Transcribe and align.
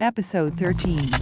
Episode 0.00 0.52
13. 0.56 1.14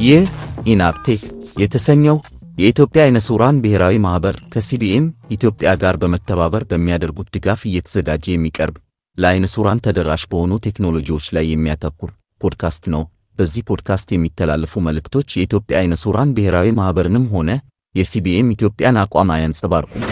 ይህ 0.00 0.22
ኢናፕቴክ 0.66 1.22
የተሰኘው 1.56 2.16
የኢትዮጵያ 2.58 3.00
አይነ 3.04 3.18
ሥውራን 3.26 3.56
ብሔራዊ 3.64 3.98
ማኅበር 4.04 4.36
ከሲቢኤም 4.52 5.06
ኢትዮጵያ 5.30 5.74
ጋር 5.82 5.98
በመተባበር 6.02 6.64
በሚያደርጉት 6.70 7.28
ድጋፍ 7.36 7.60
እየተዘጋጀ 7.70 8.24
የሚቀርብ 8.32 8.78
ለአይነ 9.18 9.50
ሥውራን 9.54 9.82
ተደራሽ 9.86 10.24
በሆኑ 10.30 10.58
ቴክኖሎጂዎች 10.66 11.28
ላይ 11.36 11.46
የሚያተኩር 11.50 12.12
ፖድካስት 12.40 12.84
ነው። 12.94 13.04
በዚህ 13.38 13.68
ፖድካስት 13.68 14.08
የሚተላለፉ 14.12 14.84
መልእክቶች 14.88 15.28
የኢትዮጵያ 15.34 15.76
አይነ 15.82 16.00
ሥውራን 16.02 16.34
ብሔራዊ 16.36 16.74
ማኅበርንም 16.80 17.30
ሆነ 17.34 17.50
የሲቢኤም 17.94 18.52
ኢትዮጵያን 18.56 19.02
አቋም 19.02 19.36
አያንጸባርቁም። 19.36 20.06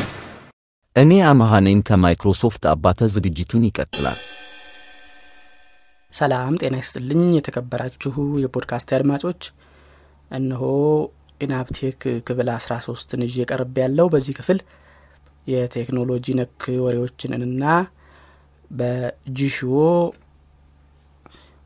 እኔ 0.96 1.10
ነኝ 1.62 1.80
ከማይክሮሶፍት 1.82 2.64
አባተ። 2.72 3.08
ዝግጅቱን 3.14 3.68
ይቀጥላል። 3.68 4.20
ሰላም 6.14 6.54
ጤና 6.60 6.74
ይስጥልኝ። 6.80 7.22
የተከበራችሁ 7.36 8.12
የፖድካስት 8.42 8.90
አድማጮች፣ 8.96 9.42
እነሆ 10.30 10.62
ኢናፕቴክ 11.40 11.98
ክፍል 12.26 12.48
13ን 12.56 13.22
ይዤ 13.26 13.46
ቀርቤያለው 13.50 14.06
በዚህ 14.12 14.34
ክፍል 14.38 14.58
የቴክኖሎጂ 15.46 16.26
ነክ 16.38 16.62
ወሬዎችንና 16.84 17.64
በጂሽዎ 18.70 19.74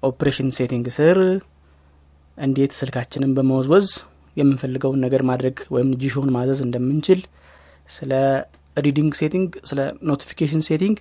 operation 0.03 0.49
setting 0.59 0.87
ስር 0.97 1.19
እንዴት 2.39 2.73
ስልካችንን 2.79 3.35
በመወዝወዝ 3.37 3.89
የምንፈልገውን 4.37 5.03
ነገር 5.05 5.23
ማድረግ 5.31 5.59
ወይም 5.75 5.91
ጂሾን 6.03 6.33
ማዘዝ 6.35 6.61
እንደምንችል 6.67 7.21
ስለ 7.89 8.13
reading 8.77 9.13
setting፣ 9.21 9.53
ስለ 9.71 9.81
notification 10.11 10.63
setting 10.69 10.99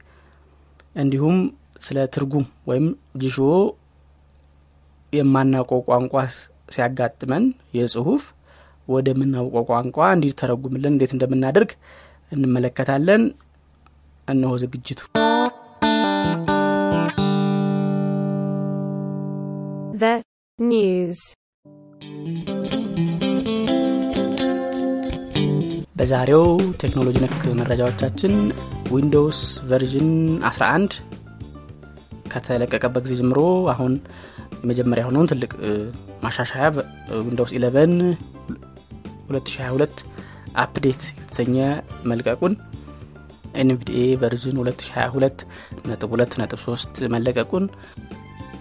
እንዲሁም 0.96 1.38
ስለ 1.82 1.98
ትርጉም 2.14 2.46
ወይም 2.70 2.86
ጂሾ 3.22 3.38
የማናውቀው 5.14 5.82
ቋንቋ 5.90 6.14
ሲያጋጥመን 6.70 7.44
የጽሁፍ 7.78 8.24
ወደ 8.88 9.08
ምናውቀው 9.20 9.66
ቋንቋ 9.70 9.98
እንዲተረጉምልን 10.16 10.94
እንዴት 10.94 11.14
እንደምናደርግ 11.16 11.72
እንመለከታለን። 12.32 13.24
እነሆ 14.28 14.54
ዝግጅቱ። 14.64 15.02
news. 20.60 21.20
በዛሬው 26.00 26.44
ቴክኖሎጂ 26.82 27.18
ነክ 27.24 27.44
መረጃዎቻችን 27.60 28.34
ዊንዶውስ 28.92 29.40
version 29.70 30.10
11 30.50 30.94
ከተለቀቀበት 32.28 33.04
ጊዜ 33.06 33.16
ጀምሮ 33.22 33.40
አሁን 33.74 33.94
የመጀመሪያ 34.62 35.04
የሆነውን 35.04 35.30
ትልቅ 35.32 35.52
ማሻሻያ 36.24 36.68
ዊንዶውስ 37.22 37.52
11 37.60 37.96
2022 39.30 40.04
update 40.64 41.02
የተሰኘ 41.20 41.56
መልቀቁን 42.12 42.54
NVDA 43.56 44.02
version 44.22 44.58
2022 44.62 45.46
ነጥብ 45.90 46.12
2 46.16 46.38
ነጥብ 46.42 46.60
3 46.66 47.04
መለቀቁን 47.16 47.66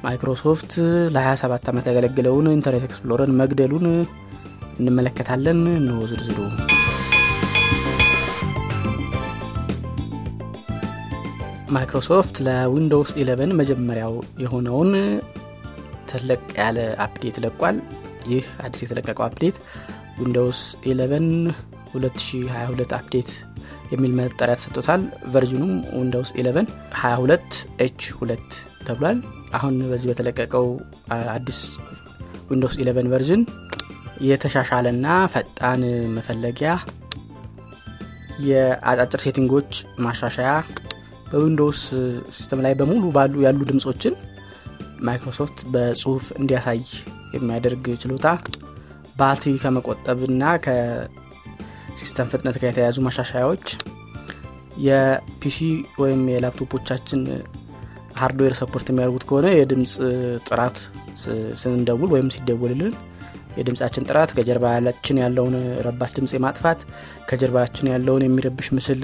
ማይክሮሶፍት 0.04 0.72
ለ27 1.14 1.70
ዓመት 1.72 1.86
ያገለግለውን 1.90 2.52
ኢንተርኔት 2.54 2.86
ኤክስፕሎረርን 2.88 3.36
መግደሉን 3.42 3.86
እንመለከታለን። 4.80 5.60
እንሆ 5.76 6.00
ዝርዝሩ። 6.10 6.38
ማይክሮሶፍት 11.74 12.36
ለዊንዶውስ 12.46 13.10
11 13.16 13.54
መጀመሪያው 13.60 14.12
የሆነውን 14.42 14.90
ትልቅ 16.10 16.42
ያለ 16.58 16.76
update 17.04 17.36
ለቋል። 17.44 17.76
ይህ 18.26 18.44
አዲስ 18.64 18.80
የተለቀቀው 18.84 19.24
update 19.26 19.56
ዊንዶውስ 20.20 20.60
11 20.86 21.32
2022 21.94 22.94
update 22.98 23.30
የሚል 23.92 24.12
መጠሪያ 24.18 24.54
ተሰጥቶታል። 24.58 25.02
version 25.34 25.59
ኡም 25.59 25.72
ዊንዶውስ 25.98 26.30
11 26.38 26.70
22 27.00 27.50
H 27.78 28.00
2 28.20 28.56
ተብሏል። 28.86 29.18
አሁን 29.52 29.76
በዚህ 29.90 30.08
በተለቀቀው 30.10 30.66
አዲስ 31.34 31.60
ዊንዶውስ 32.50 32.76
11 32.82 33.12
version 33.14 33.42
የተሻሻለና 34.26 35.06
ፈጣን 35.32 35.80
መፈለጊያ፣ 36.16 36.70
የአጫጭር 38.46 39.20
setting 39.24 39.54
ኦች 39.54 39.70
ማሻሻያ 39.98 40.50
በዊንዶውስ 41.30 41.80
system 42.36 42.60
ላይ 42.64 42.74
በሙሉ 42.80 43.04
ባሉ 43.16 43.34
ያሉ 43.46 43.60
ድምፆችን 43.70 44.14
ማይክሮሶፍት 45.06 45.58
በጽሁፍ 45.72 46.24
እንዲያሳይ 46.40 46.80
የሚያደርግ 47.36 47.84
ችሎታ፣ 48.02 48.26
ባትሪ 49.16 49.52
ከመቆጠብና 49.62 50.42
ከ 50.64 51.06
system 51.06 52.30
ፍጥነት 52.32 52.56
ጋር 52.60 52.68
የተያያዙ 52.70 52.98
ማሻሻያዎች፣ 53.06 53.66
የ 54.86 55.22
PC 55.22 55.58
ወይም 56.02 56.22
የ 56.32 56.43
laptopኦቻችን 56.43 57.20
hardware 58.20 58.54
support 58.60 58.86
የሚያደርጉት 58.90 59.24
ከሆነ 59.28 59.46
የድምፅ 59.54 59.94
ጥራት 60.48 60.76
ስንደውል 61.62 62.10
ወይም 62.14 62.28
ሲደውልልን 62.34 62.94
የድምፃችን 63.56 64.06
ጥራት 64.08 64.30
ከጀርባችን 64.36 65.20
ያለውን 65.22 65.54
ረባሽ 65.86 66.12
ድምፅ 66.16 66.32
የማጥፋት 66.36 66.80
ከጀርባችን 67.28 67.90
ያለውን 67.92 68.24
የሚረብሽ 68.26 68.68
ምስል 68.78 69.02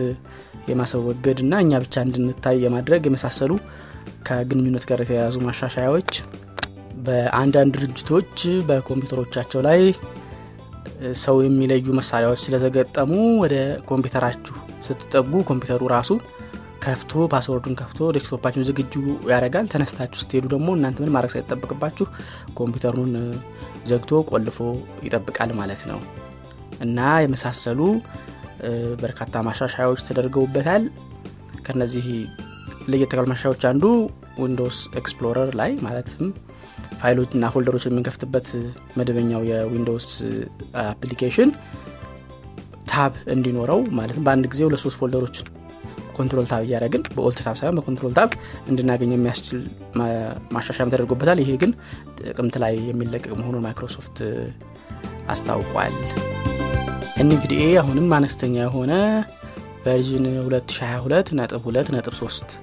የማስወገድ 0.70 1.38
እና 1.44 1.54
እኛ 1.64 1.80
ብቻ 1.84 1.96
እንድንታይ 2.06 2.58
የማድረግ 2.64 3.02
የመሳሰሉ 3.08 3.52
ከግንኙነት 4.28 4.84
ጋር 4.90 5.00
የተያያዙ 5.02 5.36
ማሻሻያዎች 5.46 6.10
በአንዳንድ 7.06 7.72
ድርጅቶች 7.76 8.34
በኮምፒውተሮቻቸው 8.68 9.60
ላይ 9.68 9.80
ሰው 11.22 11.36
የሚለዩ 11.44 11.86
መሳሪያዎች 11.98 12.40
ስለተገጠሙ 12.44 13.10
ወደ 13.42 13.54
ኮምፒውተራችሁ 13.88 14.56
ስትጠጉ 14.86 15.32
ኮምፒውተሩ 15.48 15.82
ራሱ 15.94 16.10
ከፍቶ 16.84 17.12
password 17.32 17.60
ኡን 17.60 17.74
ከፍቶ 17.80 18.10
desktop 18.14 18.37
ኣችሁን 18.37 18.66
ዝግጁ 18.68 18.92
ያደርጋል። 19.32 19.66
ተነስታችሁ 19.72 20.18
ስትሄዱ 20.22 20.46
ደግሞ 20.54 20.68
እናንተ 20.78 20.98
ምን 21.02 21.12
ማድረግ 21.14 21.32
ሳይጠበቅባችሁ 21.34 22.06
ኮምፒውተሩን 22.54 23.12
ዘግቶ 23.90 24.20
ቆልፎ 24.30 24.58
ይጠብቃል 25.04 25.50
ማለት 25.52 25.82
ነው 25.90 26.00
እና 26.80 26.98
የመሳሰሉ 27.24 27.80
በርካታ 29.02 29.42
ማሻሻያዎች 29.42 30.00
ተደርገውበታል። 30.08 30.84
ከነዚህ 31.66 32.06
ለየት 32.88 33.12
ካሉ 33.12 33.26
አንዱ 33.70 33.84
Windows 34.42 34.78
Explorer 34.96 35.50
ላይ 35.60 35.70
ማለትም 35.86 36.28
file 37.00 37.16
ኦችና 37.16 37.44
folder 37.54 37.72
ኦች 37.72 37.84
የምንከፍትበት 37.86 38.48
መደበኛው 38.98 39.42
የ 39.50 39.63
Windows 39.63 40.08
application 40.84 41.50
tab 42.86 43.14
እንዲኖረው 43.34 43.80
ማለትም 43.98 44.24
በአንድ 44.26 44.46
ጊዜ 44.52 44.62
ሁለት 44.64 44.82
ሶስት 44.84 44.98
folder 45.00 45.23
ኦችን 45.23 45.46
control 46.12 46.46
tab 46.50 46.62
እያደረግን 46.66 47.02
በ 47.14 47.24
alt 47.24 47.38
tab 47.46 47.56
ሳይሆን 47.60 47.78
በ 47.78 47.86
control 47.86 48.12
tab 48.18 48.30
እንድናገኝ 48.70 49.12
የሚያስችል 49.14 49.60
ማሻሻያም 50.54 50.92
ተደርጎበታል። 50.94 51.40
ይሄ 51.42 51.52
ግን 51.62 51.72
ጥቅምት 52.20 52.56
ላይ 52.64 52.74
የሚለቀቅ 52.88 53.32
መሆኑን 53.40 53.64
ማይክሮሶፍት 53.66 54.18
አስታውቋል። 55.28 55.96
NVDA 57.22 57.64
አሁንም 57.80 58.14
አነስተኛ 58.16 58.54
የሆነ 58.62 58.92
version 59.84 60.26
2022 60.42 61.32
ነጥብ 61.38 61.64
2 61.68 61.92
ነጥብ 61.94 62.14
3 62.20 62.54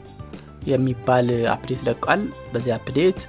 የሚባል 0.69 1.27
update 1.53 1.81
ለቋል። 1.87 2.21
በዚህ 2.53 2.71
update 2.77 3.19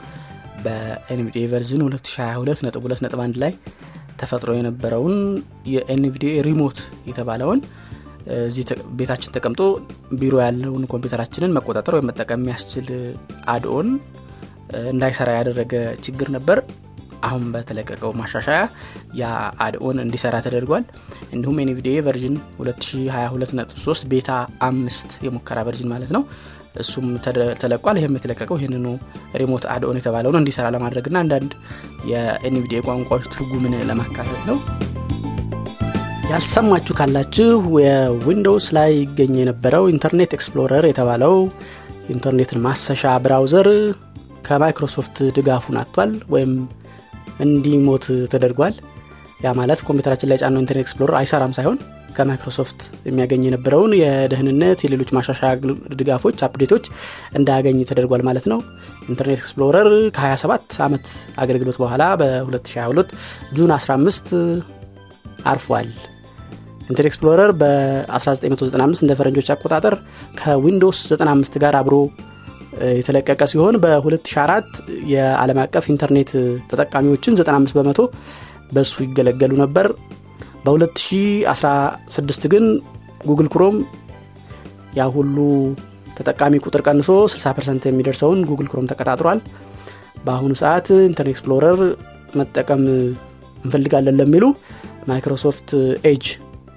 በ 0.65 0.91
NVDA 0.91 1.45
version 1.53 1.83
2022 1.85 2.65
ነጥብ 2.67 2.83
2 2.87 3.05
ነጥብ 3.05 3.21
1 3.25 3.39
ላይ 3.43 3.53
ተፈጥሮ 4.21 4.51
የነበረውን 4.57 5.15
የ 5.75 5.95
NVDA 5.95 6.35
Remote 6.49 6.79
የተባለውን 7.11 7.61
እዚህ 8.43 8.65
ቤታችን 8.99 9.35
ተቀምጦ 9.35 9.61
ቢሮ 10.21 10.35
ያለውን 10.45 10.85
ኮምፒውተራችንን 10.93 11.55
መቆጣጠር 11.57 11.95
ወይም 11.97 12.09
መጠቀም 12.11 12.41
የሚያስችል 12.41 12.89
add-on 13.55 13.89
እንዳይሰራ 14.93 15.31
ያደረገ 15.39 15.73
ችግር 16.05 16.29
ነበር። 16.37 16.59
አሁን 17.23 17.43
በተለቀቀው 17.55 18.13
ማሻሻያ 18.19 18.61
ያ 19.19 19.25
add-on 19.65 19.99
እንዲሰራ 20.05 20.37
ተደርጓል። 20.45 20.85
እንዲሁም 21.33 21.59
NVDA 21.65 21.97
version 22.07 22.37
2022.3 22.61 24.07
beta 24.13 24.31
አምስት 24.69 25.11
የሙከራ 25.27 25.59
version 25.69 25.91
ማለት 25.93 26.13
ነው። 26.17 26.23
እሱም 26.81 27.07
ተለቋል። 27.63 27.99
ይህም 28.01 28.17
የተለቀቀው 28.19 28.59
ይህንኑ 28.59 28.87
remote 29.35 29.65
add-on 29.75 29.99
የተባለውን 30.01 30.41
እንዲሰራ 30.41 30.67
ለማድረግና 30.77 31.19
አንዳንድ 31.25 31.53
የ 32.11 32.34
NVDA 32.34 32.81
ቋንቋዎች 32.89 33.27
ትርጉምን 33.35 33.75
ለማካተት 33.91 34.43
ነው። 34.51 34.59
ያልሰማችሁ 36.31 36.95
ካላችሁ 36.99 37.47
የ 37.83 38.01
Windows 38.01 38.67
ላይ 38.77 38.91
ይገኝ 38.99 39.33
የነበረው 39.39 39.85
Internet 39.93 40.35
Explorer 40.37 40.85
የተባለው 40.89 41.35
ኢንተርኔትን 42.15 42.61
ማሰሻ 42.65 43.13
browser 43.25 43.69
ከማይክሮሶፍት 44.47 45.17
ድጋፉን 45.37 45.79
አጥቷል 45.81 46.13
ወይም 46.35 46.53
እንዲሞት 47.45 48.05
ተደርጓል። 48.33 48.75
ያ 49.45 49.55
ማለት 49.59 49.81
ኮምፒውተራችን 49.89 50.31
ላይ 50.33 50.39
ጫነው 50.43 50.63
Internet 50.63 50.85
Explorer 50.85 51.17
አይሰራም 51.21 51.55
ሳይሆን 51.59 51.79
ከማይክሮሶፍት 52.17 52.81
የሚያገኝ 53.09 53.43
የነበረውን 53.47 53.93
የደህንነት 54.01 54.81
የሌሎች 54.85 55.13
ማሻሻያ 55.17 55.51
ድጋፎች 56.01 56.45
update 56.47 56.71
ኦች 56.71 56.87
እንዳያገኝ 57.39 57.81
ተደርጓል 57.91 58.25
ማለት 58.29 58.47
ነው 58.53 58.61
Internet 59.09 59.41
Explorer 59.41 59.89
ከ27 60.17 60.79
ዓመት 60.87 61.07
አገልግሎት 61.37 61.79
በኋላ 61.83 62.05
በ2022 62.23 63.15
June 63.59 63.73
15 63.79 64.33
አርፏል 65.47 65.91
Internet 66.91 67.09
Explorer 67.11 67.51
በ1995 67.61 69.03
እንደ 69.05 69.13
ፈረንጆች 69.19 69.49
አቆጣጠር 69.55 69.95
ከ 70.39 70.52
Windows 70.52 71.01
95 71.13 71.59
ጋር 71.63 71.75
አብሮ 71.81 71.97
የተለቀቀ 72.99 73.43
ሲሆን 73.53 73.77
በ2004 73.83 74.81
የዓለም 75.13 75.59
አቀፍ 75.65 75.85
ኢንተርኔት 75.93 76.31
ተጠቃሚዎችን 76.71 77.37
95 77.41 77.77
በመቶ 77.79 78.01
በእሱ 78.73 78.95
ይገለገሉ 79.07 79.53
ነበር። 79.63 79.87
በ2016 80.65 82.51
ግን 82.53 82.65
Google 83.27 83.49
Chrome 83.55 83.77
ያ 84.99 85.09
ሁሉ 85.17 85.37
ተጠቃሚ 86.19 86.55
ቁጥር 86.65 86.83
ቀንሶ 86.89 87.11
60 87.35 87.57
percent 87.57 87.83
የሚደርሰውን 87.89 88.41
Google 88.51 88.69
Chrome 88.73 88.91
ተቀጣጥሯል። 88.93 89.41
በአሁኑ 90.25 90.53
ሰዓት 90.63 90.89
Internet 91.09 91.35
Explorer 91.35 91.79
መጠቀም 92.37 92.83
እንፈልጋለን 93.65 94.19
ለሚሉ 94.21 94.45
ማይክሮሶፍት 95.09 95.71
Edge 96.11 96.25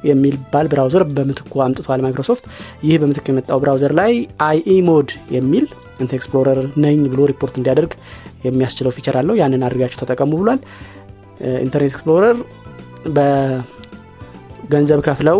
የሚባል 0.03 0.67
browser 0.71 1.03
በምትኩ 1.15 1.61
አምጥቷል 1.65 2.01
ማይክሮሶፍት። 2.05 2.45
ይህ 2.87 2.95
በምትክ 3.01 3.27
የመጣው 3.31 3.59
browser 3.63 3.93
ላይ 3.99 4.13
IE 4.47 4.77
mode 4.89 5.11
የሚል 5.35 5.65
Internet 5.93 6.17
Explorer 6.17 6.59
ነኝ 6.83 6.99
ብሎ 7.11 7.21
ሪፖርት 7.31 7.55
እንዲያደርግ 7.59 7.91
የሚያስችለው 8.45 8.93
feature 8.95 9.17
አለው። 9.19 9.35
ያንን 9.41 9.63
አድርጋችሁ 9.67 9.99
ተጠቀሙ 10.01 10.31
ብሏል። 10.41 10.59
Internet 11.65 11.91
Explorer 11.91 12.37
በገንዘብ 13.17 14.99
ከፍለው 15.07 15.39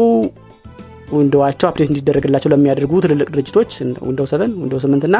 Windowኣቸው 1.14 1.68
update 1.70 1.90
እንዲደረግላቸው 1.92 2.50
ለሚያደርጉ 2.51 2.94
ትልልቅ 3.04 3.27
ድርጅቶች 3.33 3.71
Window 4.06 4.28
7 4.31 4.56
Window 4.62 4.80
8 4.83 5.07
እና 5.10 5.18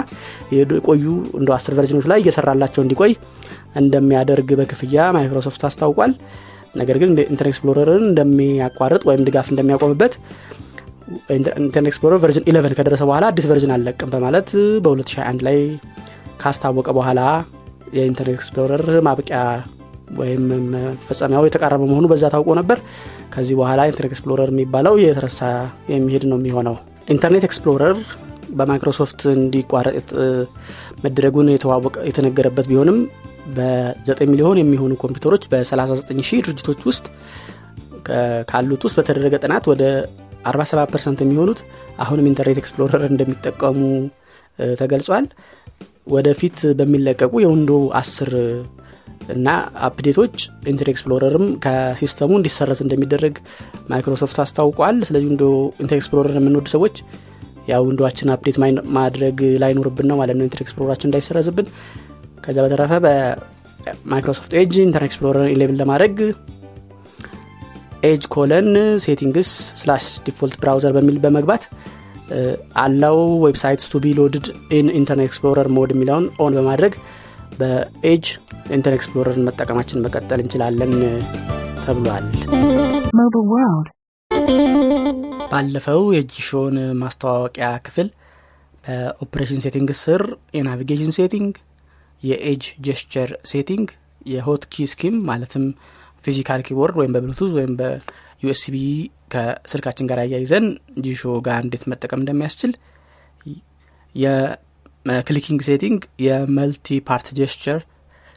የቆዩ 0.54 1.04
እንደ 1.40 1.50
አስር 1.58 1.74
version 1.78 1.95
ኦች 1.95 2.06
ላይ 2.12 2.20
እየሰራላቸው 2.24 2.82
እንዲቆይ 2.86 3.12
እንደሚያደርግ 3.82 4.50
በክፍያ 4.60 5.06
ማይክሮሶፍት 5.18 5.64
አስታውቋል 5.70 6.14
ነገር 6.74 6.98
ግን 7.02 7.10
Internet 7.24 7.52
Explorer 7.52 7.93
ን 7.93 8.04
እንደሚያቋርጥ 8.10 9.02
ወይም 9.10 9.24
ድጋፍ 9.28 9.48
እንደሚያቆምበት 9.54 10.14
Internet 11.36 11.90
Explorer 11.90 12.20
version 12.24 12.46
11 12.52 12.78
ከደረሰ 12.80 13.04
በኋላ 13.10 13.26
አዲስ 13.32 13.46
version 13.50 13.74
አለቅም 13.76 14.12
በማለት 14.14 14.50
በ2021 14.86 15.44
ላይ 15.48 15.58
ካስታወቀ 16.44 16.90
በኋላ 16.98 17.22
የ 17.98 18.06
Internet 18.06 18.38
Explorer 18.38 18.84
ማብቂያ 19.08 19.40
ወይም 20.18 20.44
መፈጸሚያው 20.74 21.46
የተቃረበ 21.48 21.84
መሆኑ 21.92 22.06
በዛ 22.12 22.24
ታውቆ 22.34 22.56
ነበር። 22.60 22.78
ከዚህ 23.34 23.56
በኋላ 23.60 23.82
Internet 23.90 24.12
Explorer 24.12 24.50
የሚባለው 24.54 24.96
የተረሳ 25.04 25.42
የሚሄድ 25.94 26.24
ነው 26.32 26.38
የሚሆነው። 26.40 26.76
Internet 27.08 27.46
Explorer 27.48 27.96
በ 28.52 28.64
Microsoft 28.64 29.22
እንዲቋረጥ 29.34 30.10
መደረጉን 31.04 31.48
የተነገረበት 32.10 32.66
ቢሆንም 32.72 32.98
በ9 33.56 34.28
ሚሊዮን 34.32 34.60
የሚሆኑ 34.62 34.92
ኮምፒውተሮች 35.02 35.44
በ39 35.52 36.22
ሺህ 36.30 36.42
ድርጅቶች 36.46 36.82
ውስጥ 36.90 37.06
ካሉት 38.50 38.82
ውስጥ 38.88 38.96
በተደረገ 39.00 39.36
ጥናት 39.44 39.66
ወደ 39.72 39.84
47 40.52 40.94
percent 40.94 41.20
የሚሆኑት 41.24 41.60
አሁንም 42.04 42.26
Internet 42.32 42.58
Explorer 42.62 43.04
እንደሚጠቀሙ 43.10 43.80
ተገልጿል። 44.80 45.26
ወደፊት 46.08 46.58
በሚለቀቁ 46.80 47.34
የዊንዶ 47.44 47.72
10 48.00 48.34
እና 49.34 49.48
አፕዴቶች 49.88 50.36
ኢንተር 50.72 50.88
ኤክስፕሎረርም 50.94 51.46
ከሲስተሙ 51.66 52.32
እንዲሰረዝ 52.40 52.80
እንደሚደረግ 52.86 53.36
ማይክሮሶፍት 53.92 54.38
አስታውቋል። 54.44 54.98
ስለዚህ 55.08 55.28
Window 55.30 55.46
Inter 55.84 55.98
Explorer 56.00 56.36
የምንወድ 56.40 56.68
ሰዎች 56.74 56.96
ያው 57.68 57.82
Windowኣችን 57.88 58.32
update 58.34 58.58
ማድረግ 58.98 59.38
ላይኖርብን 59.64 60.08
ነው 60.12 60.18
ማለት 60.22 60.38
ነው። 60.40 60.46
Inter 60.48 60.64
Explorer 60.66 60.89
ኣችን 60.89 61.10
እንዳይሰረዝብን 61.10 61.68
ከዛ 62.44 62.58
በተረፈ 62.66 62.94
በ 63.06 63.32
Microsoft 63.32 64.52
Edge 64.62 64.74
Internet 64.84 65.10
Explorer 65.10 65.48
eleven 65.54 65.78
ለማድረግ 65.82 66.16
edge 68.04 68.24
colon 68.36 68.70
settings 69.04 69.50
slash 69.82 70.06
default 70.26 70.56
browser 70.62 70.94
በሚል 70.98 71.18
በመግባት 71.26 71.66
allow 72.84 73.20
websites 73.46 73.88
to 73.92 74.02
be 74.04 74.14
loaded 74.20 74.46
in 74.78 74.88
Internet 75.00 75.28
Explorer 75.30 75.68
mode 75.78 75.92
የሚለውን 75.96 76.26
on 76.44 76.56
በማድረግ 76.60 76.94
በ 77.60 77.82
Edge 77.82 78.26
Internet 78.76 79.00
Explorer 79.00 79.36
ን 79.36 79.46
መጠቀማችን 79.50 80.04
መቀጠል 80.06 80.42
እንችላለን 80.46 80.94
ተብሏል 81.84 82.28
Mobile 83.20 83.48
World. 83.54 83.88
ባለፈው 85.52 86.02
የ 86.16 86.26
Jieshuo 86.26 86.65
ን 86.65 86.76
ማስተዋወቂያ 87.02 87.68
ክፍል 87.88 88.08
በ 88.86 88.99
operation 88.99 89.60
setting 89.66 89.90
ስር 90.00 90.22
የ 90.58 90.67
navigation 90.67 91.12
setting 91.18 91.54
የ 92.24 92.64
edge 92.86 93.02
gesture 93.02 93.30
setting 93.52 93.88
የ 94.28 94.42
hot 94.42 94.64
scheme 94.92 95.16
ማለትም 95.30 95.66
physical 96.24 96.62
keyboard 96.68 96.96
ወይም 97.00 97.14
በብሉቱዝ 97.16 97.52
ወይም 97.58 97.74
በ 97.80 98.18
USB 98.18 98.76
ከስልካችን 99.34 100.08
ጋር 100.10 100.20
አያይዘን 100.24 100.66
Jieshuo 101.06 101.34
ጋር 101.48 101.60
እንዴት 101.66 101.84
መጠቀም 101.92 102.22
እንደሚያስችል 102.24 102.72
የ 104.16 104.45
clicking 104.45 105.62
setting 105.70 106.02
የ 106.26 106.46
multi 106.46 106.98
part 107.08 107.30
gesture 107.40 107.80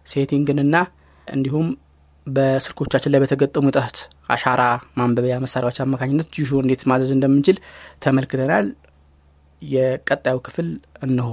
setting 0.07 0.47
ንና 0.47 0.77
እንዲሁም 1.27 1.69
በስልኮቻችን 2.27 3.13
ላይ 3.13 3.21
በተገጠሙ 3.23 3.67
የጣት 3.71 3.97
አሻራ 4.35 4.63
ማንበቢያ 4.99 5.37
መሳሪያዎች 5.45 5.79
አማካኝነት 5.85 6.29
Jieshuo 6.37 6.51
እንዴት 6.63 6.83
ማዘዝ 6.91 7.11
እንደምንችል 7.17 7.59
ተመልክተናል። 8.05 8.67
የቀጣዩ 9.63 10.39
ክፍል 10.47 10.69
እንሆ 11.03 11.29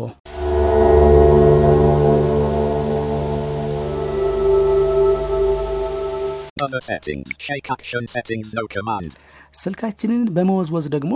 ስልካችንን 9.61 10.21
በመወዝወዝ 10.35 10.85
ደግሞ 10.95 11.13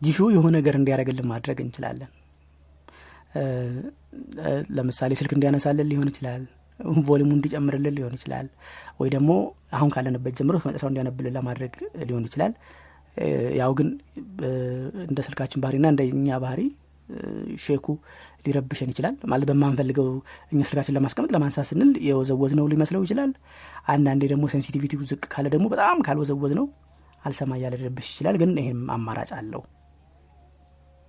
Jieshuo 0.00 0.18
የሆነ 0.34 0.54
ነገር 0.58 0.74
እንዲያደርግልን 0.78 1.26
ማድረግ 1.32 1.58
እንችላለን። 1.64 2.10
ለምሳሌ 4.76 5.12
ስልክ 5.20 5.32
እንዲያነሳልን 5.36 5.88
ሊሆን 5.92 6.08
ይችላል። 6.12 6.42
ቮሊሙ 7.06 7.30
እንዲጨምርልን 7.36 7.94
ሊሆን 7.98 8.14
ይችላል። 8.18 8.46
ወይ 9.00 9.08
ደግሞ 9.14 9.30
አሁን 9.76 9.90
ካለንበት 9.94 10.34
ጀምሮ 10.38 10.56
መጨረሻው 10.60 10.90
እንዲያነብልን 10.90 11.34
ለማድረግ 11.38 11.74
ሊሆን 12.08 12.24
ይችላል። 12.28 12.52
ያው 13.60 13.72
ግን 13.78 13.88
እንደ 15.08 15.18
ስልካችን 15.26 15.62
ባህሪና 15.64 15.86
እንደ 15.92 16.02
እኛ 16.12 16.38
ባህሪ 16.44 16.62
ሼኩ 17.64 17.86
ሊረብሸን 18.44 18.90
ይችላል። 18.92 19.14
ማለት 19.32 19.46
በማንፈልገው 19.50 20.08
እኛ 20.52 20.60
ስልካችን 20.68 20.96
ለማስቀመጥ 20.96 21.30
ለማንሳት 21.36 21.66
ስንል 21.70 21.92
የወዘወዝ 22.08 22.52
ነው 22.58 22.66
ሊመስለው 22.72 23.02
ይችላል። 23.06 23.32
አንዳንዴ 23.94 24.22
ደግሞ 24.32 24.44
ሴንሲቲቪቲው 24.52 25.02
ዝቅ 25.10 25.22
ካለ 25.34 25.46
ደግሞ 25.54 25.66
በጣም 25.74 25.98
ካልወዘወዝ 26.06 26.54
ነው 26.60 26.66
አልሰማ 27.24 27.52
እያለ 27.58 27.74
ሊረብሽ 27.80 28.08
ይችላል። 28.12 28.38
ግን 28.42 28.52
ይህም 28.62 28.82
አማራጭ 28.96 29.30
አለው። 29.38 29.62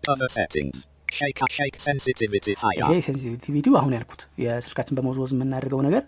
Other 0.04 0.30
settings. 0.32 0.78
Shake 1.12 1.40
shake 1.56 1.78
sensitivity 1.82 2.54
higher. 2.64 2.86
ይሄ 2.86 3.00
ሴንሲቲቪቲው 3.08 3.74
አሁን 3.80 3.94
ያልኩት 3.96 4.22
የስልካችን 4.44 4.96
በመወዝወዝ 4.98 5.32
የምናደርገው 5.36 5.82
ነገር 5.88 6.04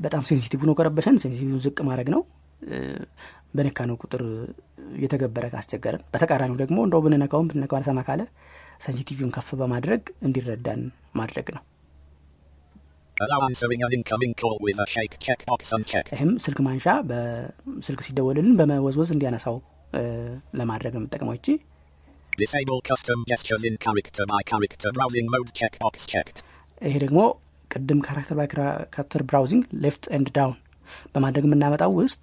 በጣም 0.00 0.22
ሴንሲቲቭ 0.28 0.62
ነው 0.68 0.74
ከረበሸን 0.78 1.16
ሴንሲቲቭ 1.22 1.58
ዝቅ 1.66 1.78
ማድረግ 1.88 2.08
ነው። 2.14 2.22
በነካ 3.54 3.78
ነው 3.90 3.96
ቁጥር 4.02 4.22
እየተገበረ 4.98 5.44
ካስቸገረን። 5.52 6.02
በተቃራኒው 6.12 6.56
ደግሞ 6.62 6.78
እንደው 6.86 7.00
ብንነካውም 7.04 7.48
ብንነካው 7.50 7.78
አልሰማ 7.78 8.00
ካለ 8.08 8.22
ሴንሲቲቪውን 8.80 9.32
ከፍ 9.36 9.48
በማድረግ 9.60 10.02
እንዲረዳን 10.26 10.82
ማድረግ 11.20 11.48
ነው. 11.56 11.62
ይህም 16.12 16.30
ስልክ 16.44 16.58
ማንሻ 16.66 16.86
በስልክ 17.08 18.00
ሲደወልልን 18.06 18.54
በመወዝወዝ 18.60 19.10
እንዲያነሳው 19.16 19.56
ለማድረግ 20.60 20.92
ነው 20.96 21.02
የምጠቅመው 21.02 21.34
ይቺ 21.38 21.48
Disable 22.42 22.80
custom 22.88 23.18
gestures 23.30 23.64
in 23.68 23.74
character 23.84 24.24
by 24.30 24.40
character 24.50 24.90
browsing 24.96 25.26
mode 25.34 25.50
checkbox 25.60 25.94
checked. 26.12 26.38
ይሄ 26.82 26.94
ደግሞ 27.04 27.20
ቅድም 27.70 27.98
character 28.06 28.36
by 28.38 28.48
character 28.52 29.22
browsing 29.30 29.64
left 29.84 30.04
and 30.16 30.28
down 30.36 30.56
በማድረግ 31.14 31.44
የምናመጣው 31.48 31.92
ውስጥ 32.00 32.22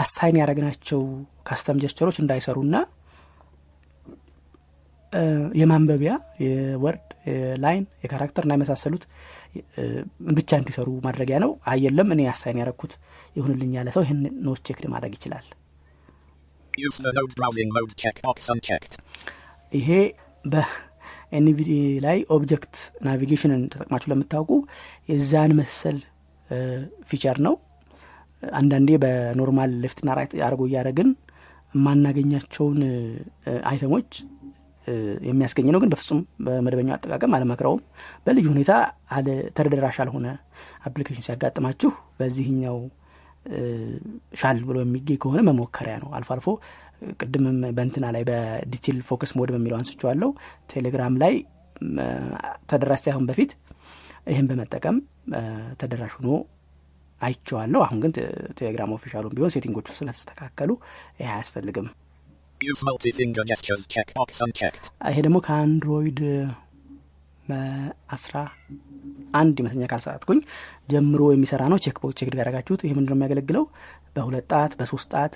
assign 0.00 0.36
ያደረግናቸው 0.40 1.00
custom 1.48 1.80
gesture 1.84 2.04
ኦች 2.04 2.16
እንዳይሰሩና 2.22 2.76
የማንበቢያ 5.60 6.12
የ 6.44 6.63
word 6.63 7.02
የ 8.02 8.10
character 8.10 8.44
እና 8.46 8.54
የመሳሰሉት 8.56 9.04
ብቻ 10.30 10.50
እንዲሰሩ 10.60 10.88
ማድረጊያ 11.06 11.36
ነው 11.44 11.50
አየለም 11.72 12.08
እኔ 12.14 12.22
assign 12.32 12.60
ያደረግኩት 12.60 12.92
ይሁንልኝ 13.36 13.72
ያለ 13.78 13.88
ሰው 13.96 14.02
ይህን 14.06 14.20
not 14.46 14.60
check 14.66 14.80
ማድረግ 14.94 15.12
ይችላል. 15.18 15.46
ይሄ 19.72 19.88
በ 20.44 20.86
NVDA 20.86 21.70
ላይ 22.04 22.18
object 22.36 22.74
navigation 23.06 23.53
ን 23.53 23.62
ተጠቅማችሁ 23.72 24.10
ለምታውቁ 24.12 24.50
የዛን 25.10 25.52
መሰል 25.60 25.98
feature 27.08 27.38
ነው 27.46 27.54
አንዳንዴ 28.42 28.90
በ 29.02 29.19
normal 29.19 29.70
left 29.84 29.98
ና 29.98 30.08
right 30.18 30.32
አድርጎ 30.46 30.62
እያደረግን 30.68 31.08
የማናገኛቸውን 31.74 32.80
item 33.70 33.90
ኦች 33.90 34.10
የሚያስገኝ 35.28 35.68
ነው። 35.74 35.80
ግን 35.82 35.90
በፍጹም 35.92 36.20
በመደበኛው 36.46 36.94
አጠቃቀም 36.96 37.34
አልመክረውም። 37.36 37.80
በልዩ 38.26 38.46
ሁኔታ 38.52 38.72
ተደራሽ 39.58 39.98
ያልሆነ 40.02 40.26
application 40.88 41.26
ሲያጋጥማችሁ 41.26 41.90
በዚህኛው 42.20 42.78
ሻል 44.40 44.58
ብሎ 44.68 44.76
የሚገኝ 44.84 45.18
ከሆነ 45.22 45.40
መሞከሪያ 45.48 45.96
ነው። 46.02 46.08
አልፎ 46.16 46.30
አልፎ 46.36 46.48
ቅድምም 47.20 47.58
በእንትና 47.76 48.06
ላይ 48.14 48.22
በ 48.28 48.45
detail 48.45 48.98
focus 49.08 49.32
mode 49.38 49.50
በሚለው 49.54 49.76
አንስቸዋለሁ 49.78 50.30
ቴሌግራም 50.72 51.16
ላይ 51.22 51.34
ተደራሽ 52.70 53.00
ሳይሆን 53.04 53.24
በፊት 53.30 53.50
ይህን 54.30 54.46
በመጠቀም 54.50 54.96
ተደራሽ 55.80 56.14
ሆኖ 56.18 56.30
አይቸዋለሁ 57.20 57.80
አሁን 57.84 57.98
ግን 58.02 58.12
ቴሌግራም 58.58 58.90
official 58.96 59.21
ኡን 59.21 59.34
ቢሆን 59.36 59.52
setting 59.54 59.74
ኦቹ 59.74 59.86
ስለተስተካከሉ 59.98 60.70
ይህ 61.20 61.28
አያስፈልግም 61.32 61.86
ይሄ 65.08 65.18
ደግሞ 65.26 65.38
ከአንድሮይድ 65.46 66.20
በአስራ 67.46 68.34
አንድ 69.40 69.56
ይመስለኛል 69.60 69.84
ካልተሳሳትኩኝ 69.90 70.38
ጀምሮ 70.92 71.22
የሚሰራ 71.32 71.62
ነው። 71.72 71.78
check 71.84 71.98
check 72.18 72.28
ያደረጋችሁት። 72.32 72.80
ይህ 72.86 72.94
ምንድነው 72.98 73.16
የሚያገለግለው? 73.16 73.64
በሁለት 74.16 74.46
ጣት 74.52 74.72
በሶስት 74.78 75.08
ጣት 75.14 75.34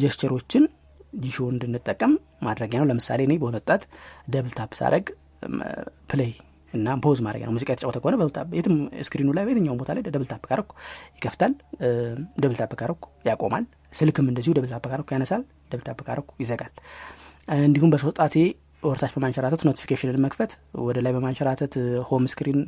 gesture 0.00 0.35
ኦችን 0.35 0.64
ጂሾ 1.22 1.36
እንድንጠቀም 1.52 2.12
ማድረጊያ 2.46 2.78
ነው። 2.80 2.88
ለምሳሌ 2.90 3.20
እኔ 3.28 3.34
በሁለት 3.42 3.64
ጣት 3.68 3.82
double 4.34 4.52
tap 4.58 4.72
ሳረግ 4.80 5.06
play 6.10 6.32
እና 6.72 6.94
pause 7.02 7.18
ማድረጊያ 7.24 7.46
ነው። 7.48 7.54
ሙዚቃ 7.56 7.70
የተጫወተ 7.72 7.98
ከሆነ 8.02 8.14
የትም 8.58 8.76
screen 9.06 9.23
ኡ 9.23 9.28
ላይ 9.36 9.44
በየትኛውም 9.46 9.78
ቦታ 9.82 9.90
ላይ 9.96 10.02
double 10.08 10.28
tap 10.30 10.44
ካረኩ 10.50 10.70
ይከፍታል። 11.18 11.52
double 12.42 12.56
tap 12.60 12.72
ካረኩ 12.80 13.02
ያቆማል 13.28 13.66
ስልክም 13.94 14.26
እንደዚሁ 14.30 14.52
double 14.56 14.70
tap 14.72 14.84
ካረኩ 14.90 15.08
ያነሳል 15.14 15.42
double 15.70 15.84
tap 15.88 16.00
ካረኩ 16.06 16.28
ይዘጋል። 16.42 16.72
እንዲሁም 17.64 17.90
በሶስት 17.94 18.16
ጣቴ 18.20 18.34
ወደታች 18.82 19.12
በማንሸራተት 19.14 19.60
notification 19.66 20.11
ን 20.11 20.18
መክፈት 20.24 20.52
ወደ 20.86 20.98
ላይ 21.04 21.12
በማንሸራተት 21.16 21.74
home 22.08 22.24
screen 22.32 22.58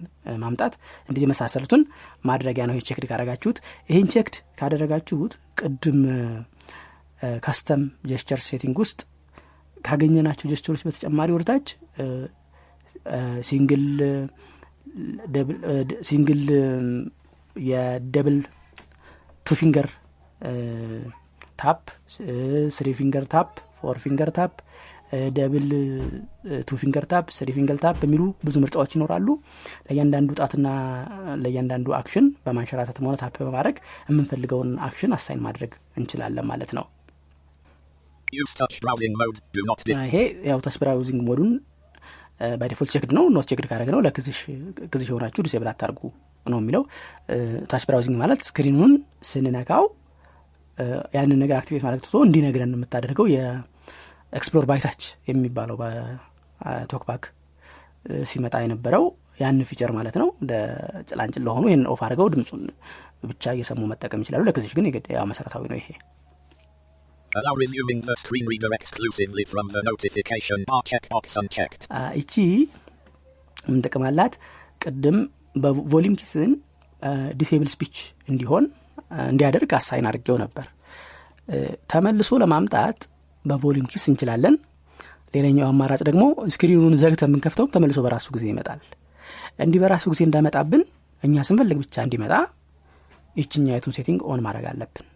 ማምጣት 0.43 0.75
እንዲህ 1.09 1.23
የመሳሰሉትን 1.25 1.83
ማድረጊያ 2.25 2.65
ነው 2.69 2.79
checked 2.89 3.05
ካደረጋችሁት። 3.11 3.59
ይህን 3.91 4.09
checked 4.15 4.37
ካደረጋችሁት 4.61 5.33
ቅድም 5.61 6.01
custom 7.43 7.83
gesture 8.11 8.41
setting 8.47 8.79
ውስጥ 8.83 8.99
ካገኘናቸው 9.85 10.47
gesture 10.53 10.72
ኦች 10.72 10.83
በተጨማሪ 10.87 11.31
ወደታች 11.37 11.67
single 13.49 13.85
single 16.09 16.43
የ 17.57 17.77
double 17.77 18.37
two 19.47 19.57
finger 19.61 19.87
tap 21.59 21.83
three 22.77 22.89
finger 22.99 23.25
tap 23.33 23.51
four 23.81 23.99
finger 24.05 24.31
tap 24.37 24.55
double 25.37 25.69
two 26.69 26.77
finger 26.81 27.05
tap 27.11 27.27
three 27.37 27.51
finger 27.57 27.79
tap 27.85 27.99
የሚሉ 28.07 28.23
ብዙ 28.47 28.57
ምርጫዎች 28.63 28.93
ይኖራሉ። 28.97 29.29
ለእያንዳንዱ 29.87 30.31
ጣትና 30.41 30.67
ለእያንዳንዱ 31.43 31.95
action 31.99 32.27
በማንሸራተት 32.45 32.99
ሆነ 33.03 33.15
tap 33.23 33.37
በማድረግ 33.47 33.77
የምንፈልገውን 34.09 34.71
action 34.87 35.15
assign 35.17 35.43
ማድረግ 35.47 35.73
እንችላለን 35.97 36.47
ማለት 36.51 36.73
ነው። 36.79 36.87
ይሄ 40.05 40.17
ያው 40.51 40.61
touch 40.65 40.77
browsing 40.83 41.23
mode 41.29 41.40
ኡን 41.40 41.51
by 42.61 42.67
default 42.67 42.91
checked 42.95 43.13
ነው 43.17 43.25
not 43.35 43.47
checked 43.51 43.67
ካደረግ 43.69 43.91
ነው 43.95 44.01
ለክዝሽ 44.07 44.41
የሆናችሁ 45.07 45.43
disable 45.47 45.69
አታርጉ 45.71 46.01
ነው 46.47 46.59
የሚለው። 46.63 46.83
touch 47.71 47.85
browsing 47.89 48.17
ማለት 48.23 48.41
screen 48.49 48.75
ኡን 48.75 48.93
ስንነካው 49.23 49.87
ያንን 51.17 51.39
ነገር 51.43 51.57
activate 51.59 51.83
ማድረግ 51.87 52.01
ትቶ 52.05 52.17
እንዲነግረን 52.27 52.75
የምታደርገው 52.77 53.27
የ 53.33 53.62
explore 53.62 54.65
by 54.71 54.80
touch 54.80 55.03
የሚባለው 55.31 55.77
በ 55.81 56.10
TalkBack 56.10 57.25
ሲመጣ 58.31 58.57
የነበረው 58.65 59.05
ያን 59.41 59.59
feature 59.69 59.91
ማለት 59.97 60.17
ነው። 60.21 60.29
ጭላንጭል 61.09 61.43
ለሆኑ 61.47 61.65
ይህን 61.71 61.83
off 61.93 62.01
አድርገው 62.07 62.29
ድምፁን 62.35 62.63
ብቻ 63.31 63.53
እየሰሙ 63.57 63.81
መጠቀም 63.91 64.23
ይችላሉ። 64.25 64.45
ለክዝሽ 64.49 64.73
ግን 64.77 64.87
ያው 65.17 65.27
መሰረታዊ 65.31 65.65
ነው 65.73 65.79
ይሄ. 65.81 65.89
እቺ 72.21 72.35
ምን 73.67 73.81
ጥቅም 73.85 74.05
አላት? 74.09 74.35
ቅድም 74.81 75.19
በ 75.57 75.71
volume 75.71 76.15
keys 76.21 76.41
ን 76.41 76.51
disable 77.39 77.69
speech 77.73 77.97
እንዲሆን 78.29 78.65
እንዲያደርግ 79.27 79.71
assign 79.79 80.09
አድርጌው 80.11 80.37
ነበር። 80.45 80.67
ተመልሶ 81.91 82.39
ለማምጣት 82.43 82.99
በ 83.45 83.55
volume 83.55 83.87
keys 83.91 84.05
እንችላለን። 84.11 84.55
ሌላኛው 85.35 85.67
አማራጭ 85.71 86.01
ደግሞ 86.09 86.23
screen 86.55 86.79
ኡን 86.79 86.95
ዘግተ 87.03 87.23
የምንከፍተው 87.27 87.67
ተመልሶ 87.75 88.01
በራሱ 88.05 88.27
ጊዜ 88.37 88.45
ይመጣል። 88.51 88.81
እንዲህ 89.65 89.81
በራሱ 89.83 90.05
ጊዜ 90.13 90.23
እንዳይመጣብን 90.27 90.83
እኛ 91.23 91.45
ስንፈልግ 91.49 91.79
ብቻ 91.83 92.05
እንዲመጣ 92.07 92.33
ይችኛየቱን 93.37 93.95
setting 93.97 94.21
on 94.29 94.41
ማድረግ 94.47 94.67
አለብን። 94.71 95.07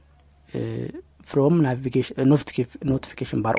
from 1.31 1.55
notification 2.91 3.41
bar 3.45 3.55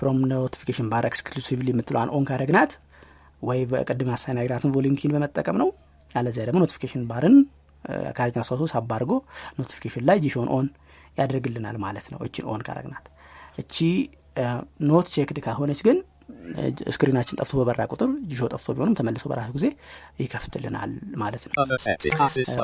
from 0.00 0.18
notification 0.32 0.88
bar 0.92 1.04
exclusively 1.10 1.68
የምትለዋን 1.72 2.10
on 2.16 2.24
ካረግናት 2.28 2.72
ወይ 3.42 3.60
በቅድም 3.70 4.10
assign 4.14 4.31
ያረግናትን 4.31 4.72
volume 4.74 4.96
key 5.00 5.07
ን 5.07 5.12
በመጠቀም 5.14 5.58
ነው። 5.62 5.68
ያለዚያ 6.14 6.44
ደግሞ 6.48 6.60
notification 6.64 7.02
bar 7.10 7.26
ን 7.26 7.36
ከአረኛ 8.16 8.44
ሰው 8.50 8.66
ሳባ 8.72 8.90
አድርጎ 8.96 9.12
notification 9.58 10.04
ላይ 10.08 10.18
ጂሾን 10.24 10.48
on 10.56 10.68
ያደርግልናል 11.18 11.76
ማለት 11.84 12.06
ነው። 12.12 12.20
እችን 12.26 12.46
on 12.52 12.62
ካረግናት። 12.68 13.06
እቺ 13.62 13.76
not 14.90 15.06
checked 15.14 15.38
ካሆነች 15.46 15.80
ግን 15.86 15.98
screen 16.94 17.14
ኣችን 17.14 17.38
ጠፍቶ 17.40 17.54
በበራ 17.58 17.80
ቁጥር 17.92 18.10
ጂሾ 18.30 18.48
ጠፍቶ 18.52 18.68
ቢሆንም 18.76 18.94
ተመልሶ 18.98 19.24
በራሱ 19.30 19.50
ጊዜ 19.56 19.66
ይከፍትልናል 20.22 20.90
ማለት 21.22 21.42
ነው. 21.46 21.52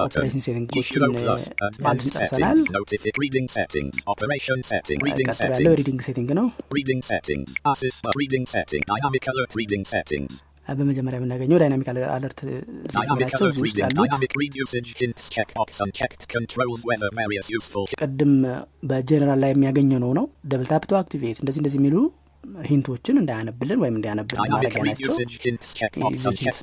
operation 0.04 0.42
setting 0.46 0.77
ኦችን 0.77 1.02
advanced 1.68 2.08
ጨርሰናል 2.16 2.60
ቀጥሎ 5.30 5.50
ያለው. 5.56 5.74
reading 5.80 6.00
setting 6.08 6.30
ነው 6.40 6.46
በመጀመሪያ 10.78 11.18
የምናገኘው 11.18 11.58
dynamic 11.62 11.88
alert 12.14 12.40
ናቸው 13.22 13.46
ውስጥ. 13.56 13.76
ያሉት. 13.80 14.12
ቅድም 18.00 18.32
በጀነራል 18.84 19.40
ላይ 19.44 19.50
የሚያገኘው 19.54 20.00
ነው 20.04 20.12
ነው 20.18 20.26
double 20.52 20.66
tap 20.72 20.84
to 20.90 20.96
activate 20.96 21.38
እንደዚህ 21.42 21.60
እንደዚህ 21.62 21.80
የሚሉ 21.80 21.98
hint 22.62 22.84
ኦችን 22.84 23.16
እንዳያነብልን 23.20 23.78
ወይም 23.84 23.96
Dynamic 24.02 24.34
ማድረጊያ 24.52 24.82
ናቸው. 24.88 25.12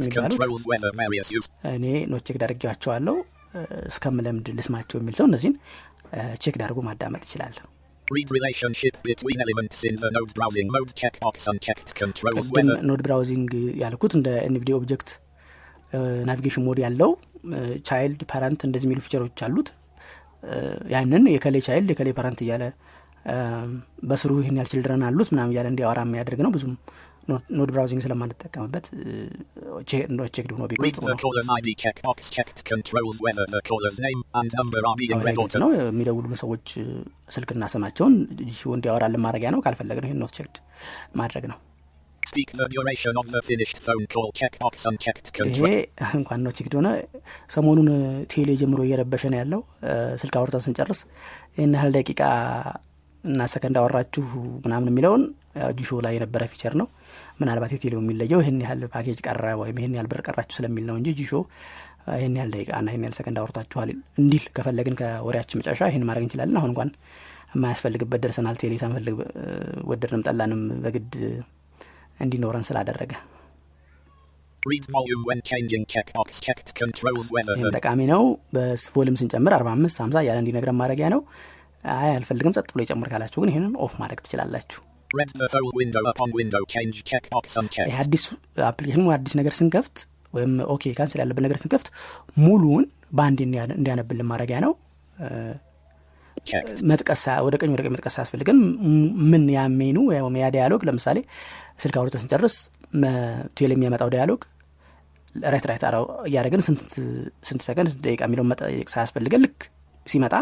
የሚባሉት. 0.02 0.68
እኔ 1.74 1.86
not 2.12 2.24
check 2.28 2.38
አድርጊያቸዋለሁ 2.44 3.16
እስከምለምድ 3.90 4.48
ልስማቸው 4.58 4.98
የሚል 5.02 5.16
ሰው 5.20 5.28
እነዚህን 5.30 5.56
check 6.38 6.56
አድርጎ 6.62 6.80
ማዳመጥ 6.88 7.24
ይችላል 7.24 7.56
ቅድም. 12.66 12.82
node 12.90 13.02
browsing 13.06 13.52
ያልኩት 13.84 14.14
እንደ 14.20 14.30
NVDA 14.48 14.72
object 14.78 15.12
navigation 16.30 16.64
mode 16.68 16.80
ያለው 16.86 17.12
child 17.88 18.22
parent 18.32 18.62
እንደዚህ 18.68 18.88
የሚሉ 18.88 19.00
feature 19.06 19.29
ኦች 19.29 19.42
አሉት 19.48 19.70
ያንን 20.94 21.26
የከሌ 21.34 21.58
child 21.68 21.90
የከሌ 21.94 22.10
parent 22.18 22.40
እያለ 22.46 22.64
በስሩ 24.10 24.32
ይህን 24.42 24.58
ያህል 24.60 24.70
children 24.72 25.04
አሉት 25.10 25.30
ምናም 25.34 25.52
እያለ 25.54 25.68
እንዲያወራ 25.72 26.00
የሚያደርግ 26.08 26.40
ነው 26.46 26.52
ብዙም 26.56 26.74
node 27.58 27.70
browsing 27.74 28.02
ስለማንጠቀምበት 28.06 28.86
check 30.30 30.48
ሆኖ 30.54 30.64
ነው። 35.64 35.70
የሚደውሉን 35.80 36.40
ሰዎች 36.44 36.66
ስልክና 37.30 37.70
ስማቸውን 37.74 38.16
ሺ 38.52 38.72
እንዲያወራልን 38.78 39.24
ማድረጊያ 39.26 39.52
ነው። 39.56 39.62
ካልፈለግን 39.66 40.08
ይህን 40.10 40.20
not 40.24 40.34
checked 40.38 40.58
ማድረግ 41.22 41.46
ነው. 41.52 41.60
ይሄ. 45.62 45.72
እንኳን 46.20 46.42
ነው 46.46 46.52
checked 46.58 46.74
ሆነ። 46.80 46.90
ሰሞኑን 47.50 47.90
ቴሌ 48.34 48.50
ጀምሮ 48.62 48.80
እየረበሸ 48.88 49.24
ነው 49.34 49.40
ያለው። 49.42 49.62
ስልክ 50.22 50.36
አውርተን 50.40 50.64
ስንጨርስ 50.66 51.02
ይህን 51.58 51.74
ያህል 51.78 51.92
ደቂቃ 51.98 52.22
እና 53.24 53.42
ሰከንድ 53.52 53.78
አወራችሁ 53.82 54.26
ምናምን 54.64 54.90
የሚለውን 54.92 55.22
ጂሾ 55.78 56.00
ላይ 56.06 56.14
የነበረ 56.18 56.44
feature 56.54 56.74
ነው 56.82 56.88
ምናልባት 57.40 57.72
የቴሌው 57.76 58.02
የሚለየው 58.02 58.42
ይህን 58.44 58.60
ያህል 58.64 58.82
ፓኬጅ 58.94 59.20
ቀረ 59.28 59.46
ወይም 59.62 59.80
ይህን 59.82 59.96
ያህል 59.98 60.10
ብር 60.12 60.22
ቀራችሁ 60.28 60.56
ስለሚል 60.58 60.86
ነው 60.90 60.98
እንጂ 61.00 61.10
ጂሾ 61.20 61.32
ይህን 62.14 62.36
ያህል 62.38 62.52
ደቂቃ 62.56 62.72
እና 62.82 62.90
ይህን 62.92 63.04
ያህል 63.06 63.16
ሰከንድ 63.18 63.38
አውርታችኋል 63.42 63.90
እንዲል 64.22 64.46
ከፈለግን 64.56 64.96
ከወሬያችን 65.02 65.60
መጨረሻ 65.62 65.84
ይህን 65.92 66.06
ማድረግ 66.10 66.26
እንችላለን። 66.26 66.58
አሁን 66.62 66.72
እንኳን 66.74 66.90
የማያስፈልግበት 67.54 68.22
ደርሰናል። 68.24 68.58
ቴሌ 68.62 68.74
ሳንፈልግ 68.82 69.18
ወደድንም 69.90 70.24
ጠላንም 70.28 70.62
በግድ 70.84 71.14
እንዲኖረን 72.20 72.66
ስላደረገ 72.70 73.14
ጠቃሚ 77.76 78.02
ነው። 78.12 78.22
በ 78.56 78.71
volume 78.71 79.18
ስንጨምር 79.20 79.54
አርባ 79.58 79.70
አምስት 79.76 80.00
ሀምሳ 80.04 80.18
እያለ 80.24 80.40
እንዲነግረን 80.44 80.80
ማድረጊያ 80.82 81.08
ነው። 81.16 81.22
አይ 81.96 82.12
አልፈልግም 82.14 82.54
ጸጥ 82.58 82.70
ብሎ 82.74 82.82
ይጨምር 82.86 83.10
ካላችሁ 83.12 83.40
ግን 83.44 83.52
ይህንን 83.52 83.74
off 83.86 83.94
ማድረግ 84.02 84.20
ትችላላችሁ 84.26 84.82
አዲስ 88.00 88.24
አፕሊኬሽኑ 88.70 89.06
አዲስ 89.16 89.34
ነገር 89.40 89.54
ስንከፍት 89.60 89.98
ወይም 90.34 90.54
OK 90.76 90.94
cancel 90.98 91.20
ያለብን 91.24 91.44
ነገር 91.48 91.58
ስንከፍት 91.64 91.88
ሙሉውን 92.44 92.86
በአንድ 93.18 93.40
እንዲያነብልን 93.46 94.28
ማድረጊያ 94.32 94.60
ነው. 94.66 94.72
መጥቀስ 96.90 97.24
ወደ 97.46 97.56
ቀኝ 97.62 97.70
ወደ 97.76 97.82
ቀኝ 97.86 97.92
መጥቀስ 97.96 98.16
አያስፈልግም። 98.20 98.60
ምን 99.32 99.44
ያ 99.56 99.62
ሜኑ 99.80 99.98
ወይም 100.10 100.38
ያ 100.42 100.48
dialog 100.56 100.82
ለምሳሌ 100.90 101.20
ስልክ 101.84 101.96
አውርተን 102.00 102.22
ስንጨርስ 102.24 102.56
ቴሌ 103.58 103.72
የሚያመጣው 103.78 104.10
dialog 104.16 104.42
right 105.46 105.66
right 105.70 105.84
arrow 105.90 106.04
እያደረግን 106.28 106.62
ስንት 106.68 106.82
ሰከንድ 107.68 107.88
ስንት 107.92 108.02
ደቂቃ 108.06 108.22
የሚለውን 108.28 108.50
መጠየቅ 108.52 108.88
ሳያስፈልገን 108.94 109.42
ልክ 109.46 109.62
ሲመጣ 110.06 110.34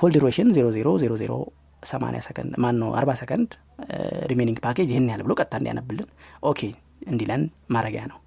call 0.00 0.10
zero 0.16 0.26
zero 0.74 0.90
zero 0.98 1.14
zero 1.22 1.32
ሰማኒያ 1.82 2.20
ሰከንድ 2.26 2.52
ማን 2.62 2.76
ነው 2.80 2.88
አርባ 2.98 3.10
ሰከንድ 3.20 3.50
remaining 4.30 4.58
package 4.64 4.88
ይህን 4.92 5.06
ያህል 5.10 5.22
ብሎ 5.26 5.32
ቀጥታ 5.40 5.54
እንዲያነብልን 5.60 6.08
OK 6.50 6.60
እንዲለን 7.06 7.42
ማድረጊያ 7.76 8.02
ነው። 8.10 8.18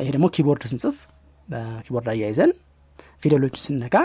ይሄ 0.00 0.10
ደግሞ 0.14 0.26
keyboard 0.34 0.64
ስንጽፍ 0.70 0.96
በ 1.48 1.60
keyboard 1.60 2.08
አያይዘን 2.12 2.52
ፊደሎችን 3.22 3.64
ስነካ 3.66 3.96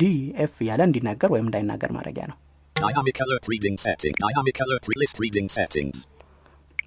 D 0.00 0.04
F 0.44 0.54
እያለ 0.64 0.82
እንዲናገር 0.88 1.30
ወይም 1.34 1.46
እንዳይናገር 1.48 1.90
ማድረጊያ 1.96 2.24
ነው 2.30 2.36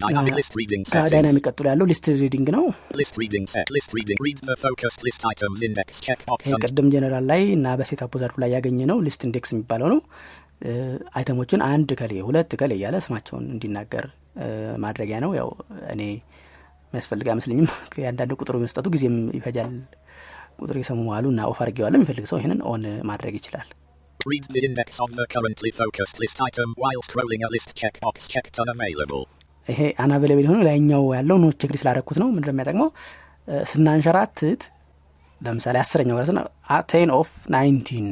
Settings. 0.00 1.38
ቀጥሎ 1.46 1.64
ያለው 1.70 1.86
list 1.90 2.06
reading 2.22 2.48
ነው 2.56 2.64
ቅድም 6.64 6.86
ጀነራል 6.94 7.24
ላይ 7.30 7.42
እና 7.56 7.74
በ 7.80 7.86
setup 7.86 8.02
wizard 8.06 8.36
ላይ 8.42 8.50
ያገኘ 8.56 8.78
ነው 8.90 8.98
list 9.06 9.24
index 9.28 9.52
የሚባለው 9.54 9.88
ነው 9.94 10.00
item 11.18 11.35
ኦችን 11.35 11.60
አንድ 11.72 11.90
እከሌ 12.00 12.14
ሁለት 12.28 12.52
እከሌ 12.60 12.72
እያለ 12.78 12.96
ስማቸውን 13.06 13.44
እንዲናገር 13.54 14.06
ማድረጊያ 14.84 15.18
ነው 15.24 15.32
ያው 15.40 15.50
እኔ 15.94 16.02
የሚያስፈልግ 16.92 17.28
አይመስለኝም 17.32 17.68
የአንዳንድ 18.02 18.32
ቁጥሩ 18.40 18.56
መስጠቱ 18.64 18.86
ጊዜም 18.94 19.16
ይፈጃል 19.38 19.70
ቁጥር 20.62 20.78
እየሰሙ 20.80 20.98
መዋሉ 21.08 21.26
እና 21.34 21.42
off 21.52 21.60
አድርጌዋለሁ 21.64 21.98
የሚፈልግ 22.00 22.26
ሰው 22.32 22.40
ይህንን 22.40 22.62
on 22.72 22.84
ማድረግ 23.10 23.36
ይችላል 23.40 23.68
Read 24.20 24.46
the 24.54 24.62
index 24.68 24.88
of 25.00 25.10
the 25.18 25.24
currently 25.34 25.70
focused 25.72 26.16
list 26.22 26.38
item 26.48 26.68
while 26.76 27.02
scrolling 27.02 27.42
a 27.46 27.50
list 27.54 27.70
checkbox 27.74 28.28
checked 28.28 28.56
unavailable. 28.64 29.22
ይሄ 29.70 29.80
unavailable 30.02 30.44
የሆነው 30.46 30.64
ላይኛው 30.68 31.04
ያለው 31.18 31.36
not 31.44 31.56
check 31.62 31.72
ስላደረግኩት 31.82 32.18
ነው። 32.22 32.28
ምንድን 32.34 32.48
ነው 32.48 32.54
የሚጠቅመው 32.54 32.88
ስናንሸራትት 33.70 34.62
ለምሳሌ 35.40 35.76
አስረኛው 35.82 36.18
ስና 36.30 36.40
ten 36.92 37.10
of 37.20 37.30
nineteen 37.54 38.08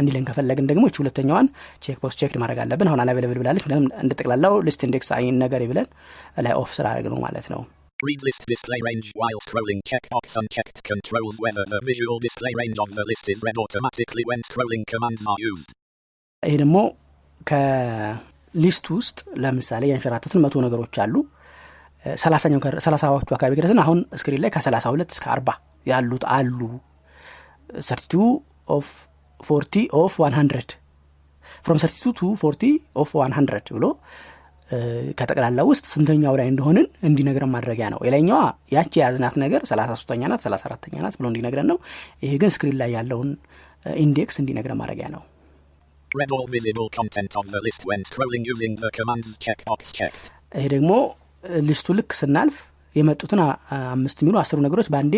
እንዲለን 0.00 0.26
ከፈለግን 0.28 0.66
ደግሞ 0.70 0.82
እቺ 0.88 0.96
ሁለተኛዋን 1.00 1.46
check 1.84 1.96
box 2.02 2.16
check 2.20 2.34
ማድረግ 2.42 2.58
አለብን። 2.64 2.88
አሁን 2.90 3.00
unavailable 3.04 3.38
ብላለች 3.40 3.62
ምክንያቱም 3.64 3.88
እንደ 4.02 4.12
ጠቅላላው 4.18 4.54
list 4.66 4.82
index 4.88 5.10
አይናገር 5.16 5.62
ብለን 5.70 5.88
ላይ 6.46 6.54
off 6.60 6.70
ስላደረግ 6.78 7.08
ነው 7.14 7.20
ማለት 7.26 7.48
ነው። 7.54 7.62
Read 8.00 8.20
list 8.22 8.42
display 8.46 8.80
range 8.80 9.06
while 9.20 9.40
scrolling 9.40 9.80
checkbox 9.90 10.34
unchecked 10.40 10.78
controls 10.84 11.36
whether 11.44 11.64
the 11.72 11.80
visual 11.82 12.18
display 12.20 12.52
range 12.60 12.78
of 12.78 12.90
the 12.98 13.04
list 13.10 13.26
is 13.28 13.40
read 13.46 13.58
automatically 13.58 14.24
when 14.30 14.40
scrolling 14.50 14.84
commands 14.92 15.22
are 15.30 15.40
used. 15.46 15.70
ይሄ 16.42 16.54
ደግሞ 16.62 16.76
ከ 18.50 18.62
list 18.62 18.86
ውስጥ 18.94 19.18
ለምሳሌ 19.42 19.84
ያንሸራተትን 19.90 20.42
መቶ 20.44 20.54
ነገሮች 20.64 20.96
አሉ። 21.04 21.14
ሰላሳዎቹ 22.84 23.28
አካባቢ 23.36 23.52
ከደረስን 23.52 23.80
አሁን 23.82 23.98
screen 24.20 24.40
ላይ 24.44 24.50
ከሰላሳ 24.54 24.84
ሁለት 24.92 25.10
እስከ 25.14 25.24
አርባ 25.34 25.48
ያሉት 25.86 26.24
አሉ። 26.36 26.60
thirty-two 27.88 28.14
of 28.76 28.88
forty 29.40 29.74
of 29.98 30.14
one 30.22 30.34
hundred 30.38 30.70
from 31.64 31.78
thirty-two 31.82 32.06
to 32.18 32.30
forty 32.42 32.62
of 33.02 33.10
one 33.18 33.32
hundred 33.36 33.66
ብሎ 33.76 33.84
ከጠቅላላ 35.18 35.60
ውስጥ 35.68 35.84
ስንተኛው 35.92 36.34
ላይ 36.40 36.46
እንደሆንን 36.50 36.86
እንዲነግረን 37.08 37.52
ማድረጊያ 37.54 37.86
ነው። 37.94 38.00
የላይኛዋ 38.06 38.40
ያቺ 38.74 38.92
የያዝናት 39.00 39.36
ነገር 39.44 39.60
ሰላሳ 39.70 39.90
ሶስተኛ 39.94 40.22
ናት 40.32 40.42
ሰላሳ 40.46 40.64
አራተኛ 40.68 40.96
ናት 41.04 41.14
ብሎ 41.20 41.26
እንዲነግረን 41.30 41.68
ነው። 41.72 41.78
ይሄ 42.24 42.32
ግን 42.42 42.52
screen 42.56 42.76
ላይ 42.82 42.90
ያለውን 42.96 43.30
index 44.02 44.38
እንዲነግረን 44.42 44.78
ማድረጊያ 44.80 45.08
ነው 45.14 45.22
Read 46.10 46.30
all 46.30 46.46
visible 46.48 46.88
content 46.90 47.32
of 47.36 47.46
the 47.48 47.60
list 47.60 47.82
when 47.84 48.02
scrolling 48.02 48.44
using 48.44 48.74
the 48.76 48.90
commands 48.90 49.30
checkbox 49.38 49.80
checked. 49.92 50.26
ይሄ 50.52 50.66
ደግሞ 50.74 50.90
እ፣ 51.44 51.58
list 51.68 51.81
ኡ 51.81 51.88
ልክ 51.98 52.10
ስናልፍ 52.18 52.56
የመጡትን 52.94 53.40
አ- 53.44 53.56
አምስት 53.90 54.18
የሚሉ 54.22 54.36
አስሩ 54.42 54.58
ነገሮች 54.66 54.88
በአንዴ 54.92 55.14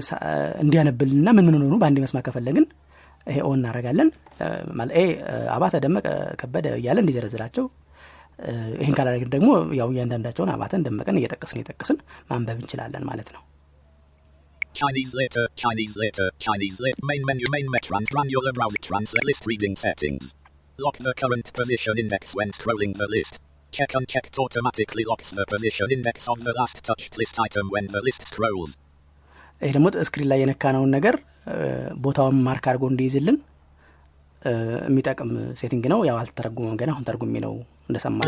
ሳ- 0.00 0.20
እንዲያነብልንና 0.62 1.28
ምን 1.36 1.44
ምን 1.48 1.56
ሆኑ 1.58 1.76
በአንዴ 1.80 1.98
መስማት 2.04 2.24
ከፈለግን 2.26 2.64
ይሄ 3.26 3.38
ኦን 3.48 3.58
እናደርጋለን። 3.60 4.08
እ፣ 4.40 4.48
ማለት 4.78 4.94
ኤ 4.96 5.04
እ፣ 5.26 5.36
አባተ 5.54 5.74
ደመቀ 5.84 6.06
ከበደ 6.40 6.66
እያለ 6.80 6.98
እንዲዘረዝራቸው። 7.04 7.66
ይህን 8.80 8.94
ካላደረግን 8.96 9.30
ደግሞ 9.34 9.48
ያው 9.78 9.88
እያንዳንዳቸውን 9.92 10.50
አባተን 10.54 10.84
ደመቀን 10.86 11.18
እየጠቀስን 11.20 11.58
እየጠቀስን 11.58 11.98
ማንበብ 12.30 12.56
እንችላለን 12.60 13.04
ማለት 13.10 13.28
ነው 13.34 13.42
Chinese 14.73 15.13
later, 15.13 15.43
Chinese 15.55 15.95
later, 15.97 16.27
Chinese 16.39 16.79
later. 16.79 16.99
Main 17.03 17.23
menu, 17.25 17.45
main 17.49 17.67
met 17.69 17.83
trans 17.83 18.09
granular 18.09 18.53
browser 18.53 18.81
translate 18.81 19.25
list 19.25 19.45
reading 19.45 19.75
settings. 19.75 20.23
Lock 20.79 20.97
the 20.99 21.13
current 21.13 21.53
position 21.53 21.97
index 21.97 22.35
when 22.35 22.51
scrolling 22.51 22.93
the 22.95 23.07
list. 23.07 23.33
Check 23.73 23.91
unchecked 23.93 24.37
automatically 24.39 25.03
locks 25.03 25.31
the 25.31 25.45
position 25.47 25.87
index 25.91 26.29
of 26.29 26.43
the 26.43 26.53
last 26.53 26.83
touched 26.83 27.17
list 27.17 27.35
item 27.39 27.65
when 27.69 27.87
the 27.87 28.01
list 28.01 28.23
scrolls. 28.29 28.71
ይሄ 29.61 29.71
ደግሞ 29.75 29.87
ስክሪን 30.07 30.27
ላይ 30.31 30.39
የነካነውን 30.41 30.91
ነገር 30.97 31.15
እ፣ 31.47 31.55
ቦታውን 32.05 32.37
ማርክ 32.45 32.65
አድርጎ 32.69 32.83
እንዲይዝልን 32.91 33.37
እ፣ 34.41 34.51
የሚጠቅም 34.87 35.31
ሴቲንግ 35.61 35.85
ነው 35.93 35.99
ያው 36.09 36.17
አልተረጉመም 36.21 36.77
ገና 36.81 36.89
አሁን 36.95 37.05
ተርጉሜ 37.09 37.35
ነው 37.45 37.53
እንደሰማ 37.89 38.19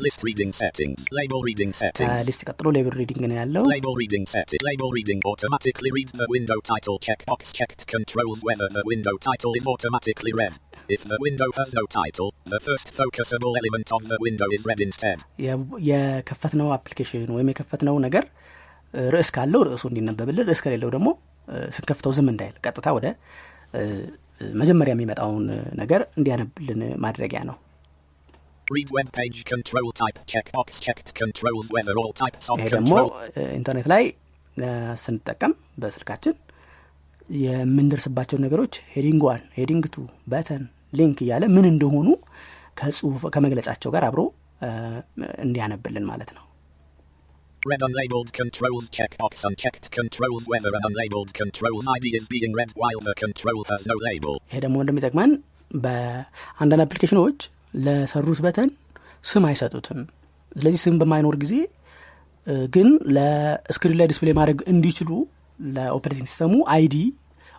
List 0.00 0.20
reading 0.22 0.52
settings. 0.52 0.52
List 0.52 0.52
reading 0.52 0.52
settings. 0.52 1.00
Label 1.18 1.40
reading 1.46 1.72
settings. 1.72 2.20
ሊስት 2.28 2.42
ቀጥሎ 2.48 2.66
ሌብል 2.76 2.94
ሪዲንግ 3.00 3.22
ነው 3.30 3.36
ያለው 3.40 3.62
Label 3.72 3.94
reading 4.00 4.24
setting. 4.34 4.60
Label 4.68 4.90
reading 4.96 5.20
automatically 5.30 5.90
read 5.96 6.10
the 6.20 6.28
window 6.34 6.58
title 6.70 6.96
checkbox 7.06 7.40
checked 7.58 7.82
controls 7.92 8.38
whether 8.48 8.68
the 8.76 8.84
window 8.92 9.14
title 9.28 9.52
is 9.60 9.66
automatically 9.72 10.32
read. 10.40 10.54
If 10.96 11.02
the 11.12 11.18
window 11.26 11.48
has 11.58 11.70
no 11.80 11.84
title, 11.98 12.28
the 12.54 12.60
first 12.68 12.88
focusable 13.00 13.54
element 13.60 13.88
of 13.96 14.02
the 14.12 14.18
window 14.26 14.48
is 14.56 14.62
read 14.70 14.82
instead. 14.88 15.18
የ- 15.46 15.58
የከፈትነው 15.90 16.70
አፕሊኬሽን 16.78 17.30
ወይም 17.36 17.50
የከፈትነው 17.52 17.98
ነገር 18.06 18.26
ርዕስ 19.14 19.30
ካለው 19.36 19.62
ርዕሱ 19.70 19.84
እንዲነበብልን 19.92 20.46
ርዕስ 20.50 20.62
ከሌለው 20.66 20.92
ደግሞ 20.96 21.08
ስንከፍተው 21.76 22.12
ዝም 22.18 22.28
እንዳይል 22.34 22.54
ቀጥታ 22.66 22.88
ወደ 22.98 23.06
መጀመሪያ 24.60 24.92
የሚመጣውን 24.96 25.46
ነገር 25.82 26.00
እንዲያነብልን 26.18 26.82
ማድረጊያ 27.04 27.40
ነው 27.50 27.56
Read 28.70 28.88
web 28.90 29.08
page 29.12 29.38
control 29.46 29.86
type 29.92 30.18
checkbox 30.26 30.80
checked 30.86 31.14
controls 31.14 31.66
whether 31.74 31.94
all 32.00 32.12
types 32.22 32.46
of 32.52 32.58
ይሄ 32.60 32.68
ደግሞ 32.74 32.94
ኢንተርኔት 33.58 33.86
ላይ 33.92 34.02
ስንጠቀም 35.02 35.52
በስልካችን 35.82 36.34
የምንደርስባቸው 37.44 38.38
ነገሮች 38.44 38.74
heading 38.96 39.22
one 39.28 39.42
heading 39.58 39.86
two 39.94 40.04
button 40.34 40.62
link 41.00 41.18
እያለ 41.26 41.44
ምን 41.56 41.66
እንደሆኑ 41.72 42.08
ከጽሁፍ 42.80 43.24
ከመግለጫቸው 43.34 43.92
ጋር 43.96 44.04
አብሮ 44.10 44.20
እንዲያነብልን 45.46 46.06
ማለት 46.12 46.30
ነው 46.36 46.44
Read 47.62 47.82
unlabeled 47.86 48.30
controls 48.40 48.84
checkbox 48.96 49.32
unchecked 49.48 49.86
controls 49.98 50.42
whether 50.52 50.70
an 50.78 50.84
unlabeled 50.88 51.30
controls 51.38 51.86
ID 51.96 52.06
is 52.18 52.26
being 52.34 52.52
read 52.58 52.72
while 52.82 53.00
the 53.08 53.14
control 53.24 53.60
has 53.70 53.82
no 53.92 53.96
label. 54.08 54.34
ይሄ 54.50 54.58
ደግሞ 54.64 54.76
እንደሚጠቅመን 54.84 55.30
በአንዳንድ 55.84 56.82
አፕሊኬሽኖች 56.84 57.38
ለሰሩት 57.74 58.40
button 58.44 58.70
ስም 59.24 59.44
አይሰጡትም። 59.48 60.00
ስለዚህ 60.52 60.80
ስም 60.84 60.94
በማይኖር 61.00 61.36
ጊዜ 61.42 61.54
ግን 62.74 62.88
ለ 63.14 63.35
screen 63.35 63.96
ላይ 64.00 64.06
display 64.10 64.34
ማድረግ 64.38 64.60
እንዲችሉ 64.72 65.10
ለ 65.58 65.71
operating 65.71 66.28
system 66.30 66.54
ኡ 66.74 66.84
ID 66.84 66.94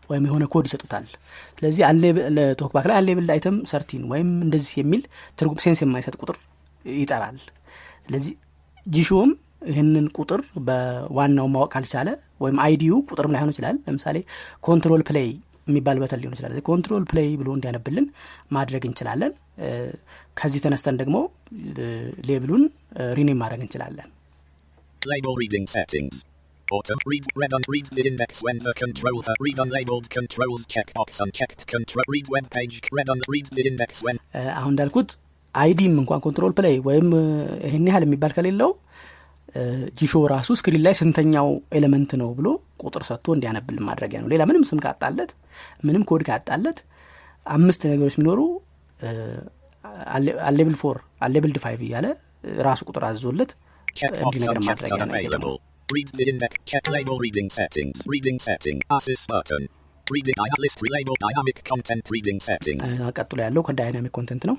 ወይም 0.09 0.23
የሆነ 0.27 0.43
ኮድ 0.53 0.65
ይሰጡታል። 0.69 1.05
ስለዚህ 1.57 1.81
ቶክባክ 2.59 2.85
ላይ 2.89 2.95
unlabel 2.99 3.27
item 3.35 3.57
thirteen 3.71 4.03
ወይም 4.11 4.29
እንደዚህ 4.45 4.73
የሚል 4.81 5.01
ትርጉም 5.39 5.59
sense 5.65 5.81
የማይሰጥ 5.83 6.15
ቁጥር 6.21 6.37
ይጠራል። 6.85 7.37
ስለዚህ 8.07 8.33
ጂሾም 8.85 9.31
ይህንን 9.69 10.05
ቁጥር 10.17 10.41
በዋናው 10.67 11.47
ማወቅ 11.53 11.69
ካልቻለ 11.73 12.09
ወይም 12.43 12.57
ID 12.65 12.79
ዩ 12.79 12.93
ቁጥርም 13.09 13.33
ላይሆን 13.35 13.51
ይችላል። 13.53 13.77
ለምሳሌ 13.87 14.17
control 14.67 15.01
play 15.09 15.29
የሚባል 15.67 15.97
button 16.03 16.19
ሊሆን 16.21 16.33
ይችላል። 16.35 16.53
control 16.69 17.03
play 17.12 17.29
ብሎ 17.41 17.49
እንዲያነብልን 17.57 18.05
ማድረግ 18.51 18.83
እንችላለን 18.89 19.33
ከዚህ 20.39 20.59
ተነስተን 20.65 20.97
ደግሞ 21.01 21.17
label 22.29 22.48
ኡን 22.48 22.63
rename 23.19 23.39
ማድረግ 23.43 23.61
እንችላለን 23.65 24.09
Label 25.01 25.33
reading 25.41 25.65
settings. 25.73 26.15
Autumn. 26.67 26.99
Read. 27.05 27.25
Read 27.35 27.53
on. 27.57 27.61
Read 27.73 27.85
the 27.97 28.03
index 28.09 28.31
when 28.45 28.57
the 28.65 28.73
control. 28.81 29.15
ha- 29.27 29.35
read 29.39 29.59
unlabeled 29.63 30.07
controls 30.15 30.61
checkbox 30.73 31.19
unchecked. 31.25 31.61
Control. 31.73 32.05
Read 32.15 32.27
web 32.35 32.47
page. 32.55 32.75
Read 32.97 33.09
on. 33.13 33.19
Read 33.33 33.47
the 33.57 33.63
index 33.69 33.91
when. 34.07 34.17
እ፣ 34.39 34.41
አሁን 34.59 34.71
እንዳልኩት 34.73 35.09
ID 35.55 35.75
ም 35.75 35.95
እንኳን 36.01 36.19
control 36.25 36.53
play 36.57 36.75
ወይም 36.87 37.07
ይህን 37.67 37.87
ያህል 37.91 38.03
የሚባል 38.07 38.33
ከሌለው 38.37 38.71
ጂሾ 39.99 40.13
ራሱ 40.33 40.49
screen 40.59 40.83
ላይ 40.87 40.93
ስንተኛው 40.99 41.47
element 41.77 42.12
ነው 42.21 42.29
ብሎ 42.39 42.47
ቁጥር 42.83 43.03
ሰጥቶ 43.09 43.27
እንዲያነብልን 43.37 43.85
ማድረጊያ 43.89 44.19
ነው 44.23 44.29
ሌላ 44.33 44.43
ምንም 44.49 44.65
ስም 44.69 44.81
ካጣለት 44.85 45.31
ምንም 45.87 46.03
ኮድ 46.11 46.23
ካጣለት 46.29 46.79
አምስት 47.45 47.81
ነገሮች 47.93 48.15
የሚኖሩ 48.17 48.41
unlabel 50.49 50.75
four 50.81 50.97
unlabel 51.25 51.53
five 51.65 51.81
እያለ 51.88 52.07
ራሱ 52.67 52.81
ቁጥር 52.89 53.03
አዞለት 53.09 53.51
Checkbox 53.99 54.23
እንዲነገር 54.25 54.57
unchecked 54.59 54.69
ማድረጊያ 54.69 55.03
ነው 55.09 55.15
ይሄ 55.19 55.27
ደግሞ 55.35 55.47
unavailable. 55.49 55.57
Read 55.89 56.09
the 56.19 56.25
index. 56.31 56.51
Check 56.71 56.85
label 56.95 57.15
reading 57.23 57.47
settings. 57.55 57.95
Reading 58.13 58.38
setting. 58.47 58.77
Assist 58.97 59.25
button. 59.31 59.63
Reading 60.07 60.35
dia- 60.41 60.59
list 60.65 60.77
relabel 60.85 61.15
dynamic 61.23 61.57
content 61.69 62.03
reading 62.15 62.39
settings. 62.49 62.89
አ፣ 63.05 63.09
ቀጥሎ 63.19 63.38
ያለው 63.45 63.63
ከዳይናሚክ 63.69 64.13
ኮንተንት 64.19 64.43
ነው 64.49 64.57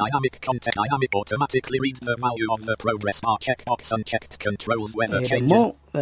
Dynamic 0.00 0.34
content 0.46 0.74
dynamic 0.80 1.12
automatically 1.18 1.78
read 1.84 1.98
the 2.08 2.14
value 2.24 2.48
of 2.54 2.62
the 2.68 2.74
progress 2.84 3.18
bar 3.26 3.36
checkbox 3.46 3.92
unchecked 3.96 4.34
controls 4.46 4.90
weather 5.00 5.20
ደግሞ. 5.34 5.52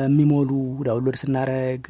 የሚሞሉ 0.04 0.50
ዳውንሎድ 0.88 1.16
ስናደረግ 1.22 1.82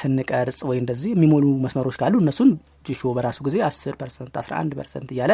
ስንቀርጽ 0.00 0.60
ወይ 0.70 0.78
እንደዚህ 0.82 1.10
የሚሞሉ 1.16 1.44
መስመሮች 1.64 1.98
ካሉ 2.02 2.14
እነሱን 2.24 2.50
ጂሾ 2.84 3.12
በራሱ 3.16 3.38
ጊዜ 3.46 3.56
አስር 3.68 3.94
ፐርሰንት 4.00 4.34
አስራ 4.40 4.52
አንድ 4.62 4.72
ፐርሰንት 4.80 5.08
እያለ 5.14 5.32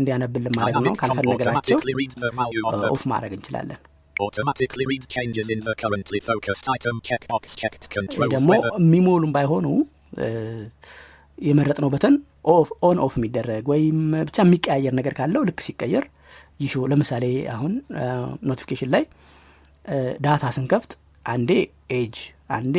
እንዲያነብልን 0.00 0.54
ማድረግ 0.58 0.84
ነው። 0.86 0.94
ካልፈለግናቸው 1.02 1.78
off 2.96 3.04
ማድረግ 3.12 3.34
እንችላለን። 3.38 3.80
Automatically 4.16 4.84
read 4.90 5.02
changes 5.14 5.46
in 5.54 5.60
the 5.66 5.74
currently 5.80 6.20
focused 6.28 6.66
item 6.76 6.94
checkbox 7.08 7.42
checked 7.62 7.82
ይህ 7.84 7.92
controls 7.96 8.30
ደግሞ 8.34 8.50
የሚሞሉም 8.78 9.32
ባይሆኑ 9.34 9.66
የመረጥነው 11.38 11.90
button 11.94 12.14
on 12.88 12.98
off 13.06 13.14
የሚደረግ 13.18 13.64
ወይም 13.72 13.98
ብቻ 14.28 14.38
የሚቀያየር 14.44 14.94
ነገር 15.00 15.14
ካለው 15.18 15.42
ልክ 15.48 15.60
ሲቀየር 15.66 16.04
ጂሾ 16.64 16.84
ለምሳሌ 16.92 17.24
አሁን 17.54 17.72
notification 18.50 18.90
ላይ 18.94 19.04
data 20.26 20.44
ስንከፍት 20.56 20.92
አንዴ 21.26 21.50
EDGE 21.98 22.16
አንዴ 22.56 22.76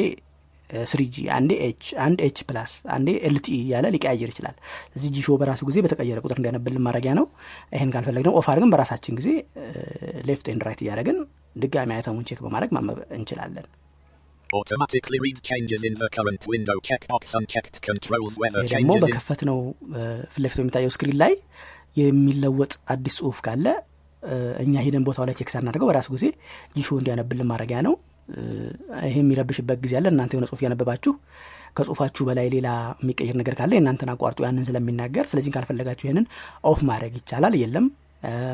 3G 0.86 1.16
አንዴ 1.36 1.52
H 1.66 1.84
አንድ 2.06 2.20
H 2.26 2.40
plus 2.48 2.72
አንዴ 2.96 3.10
LTE 3.28 3.48
እያለ 3.60 3.86
ሊቀያየር 3.94 4.30
ይችላል። 4.34 4.56
ስለዚህ 4.86 5.10
ጂሾ 5.18 5.38
በራሱ 5.42 5.62
ጊዜ 5.70 5.78
በተቀየረ 5.86 6.20
ቁጥር 6.26 6.38
እንዲያነብልን 6.40 6.84
ማድረጊያ 6.88 7.14
ነው። 7.20 7.26
ይህን 7.76 7.92
ካልፈለግ 7.94 8.24
ደግሞ 8.26 8.38
off 8.42 8.50
አድርገን 8.54 8.72
በራሳችን 8.74 9.18
ጊዜ 9.20 9.30
left 10.30 10.48
and 10.54 10.64
right 10.68 10.82
እያደረግን 10.86 11.20
ድጋሚ 11.56 11.92
item 11.98 12.12
ኡን 12.12 12.26
check 12.30 12.42
በማድረግ 12.46 12.72
ማንበብ 12.78 13.00
እንችላለን። 13.18 13.68
Automatically 14.50 15.18
read 15.20 15.40
changes 15.42 15.82
in 15.84 15.96
the 15.96 16.08
current 16.10 16.44
window. 16.48 16.76
Checkbox 16.82 17.24
unchecked. 17.36 17.78
Controls 17.88 18.36
whether 18.42 18.62
ይሄ 18.64 18.72
ደግሞ 18.76 18.94
በከፈት 19.04 19.42
ነው 19.50 19.58
ፊት 20.28 20.42
ለፊት 20.44 20.58
በሚታየው 20.62 20.92
screen 20.96 21.18
ላይ 21.24 21.34
የሚለወጥ 21.98 22.74
አዲስ 22.94 23.16
ጽሁፍ 23.20 23.40
ካለ 23.46 23.66
እ፣ 24.24 24.36
እኛ 24.64 24.74
ሄደን 24.86 25.04
ቦታው 25.08 25.26
ላይ 25.28 25.36
check 25.40 25.50
ሳናደርገው 25.54 25.88
በራሱ 25.90 26.08
ጊዜ 26.16 26.26
ጂሾ 26.78 26.88
እንዲያነብልን 27.00 27.48
ማድረጊያ 27.52 27.80
ነው 27.88 27.94
ይሄ 29.08 29.16
የሚረብሽበት 29.22 29.80
ጊዜ 29.86 29.94
አለ 30.00 30.08
እናንተ 30.14 30.34
የሆነ 30.36 30.48
ጽሁፍ 30.50 30.62
እያነበባችሁ 30.64 31.14
ከጽሁፋችሁ 31.78 32.24
በላይ 32.30 32.48
ሌላ 32.56 32.68
የሚቀይር 33.02 33.36
ነገር 33.42 33.56
ካለ 33.60 33.72
የእናንተን 33.78 34.12
አቋርጦ 34.14 34.40
ያንን 34.48 34.68
ስለሚናገር 34.70 35.26
ስለዚህ 35.32 35.54
ካልፈለጋችሁ 35.56 36.06
ይህንን 36.08 36.26
ኦፍ 36.72 36.82
ማድረግ 36.90 37.16
ይቻላል 37.22 37.56
የለም 37.64 37.88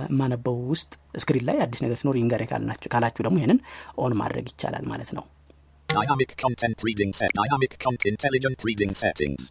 የማነበው 0.10 0.58
ውስጥ 0.74 0.92
ስክሪን 1.24 1.46
ላይ 1.50 1.58
አዲስ 1.66 1.82
ነገር 1.86 1.98
ሲኖር 2.02 2.18
ይንገሬ 2.22 2.44
ካላችሁ 2.94 3.24
ደግሞ 3.28 3.38
ይህንን 3.42 3.60
ኦን 4.06 4.16
ማድረግ 4.22 4.48
ይቻላል 4.54 4.86
ማለት 4.94 5.12
ነው 5.18 5.26
content 6.44 6.78
reading 6.88 7.12
set. 7.14 7.32
Dynamic 7.40 7.74
content 7.80 8.06
intelligent 8.14 8.60
reading 8.68 8.94
settings. 8.96 9.42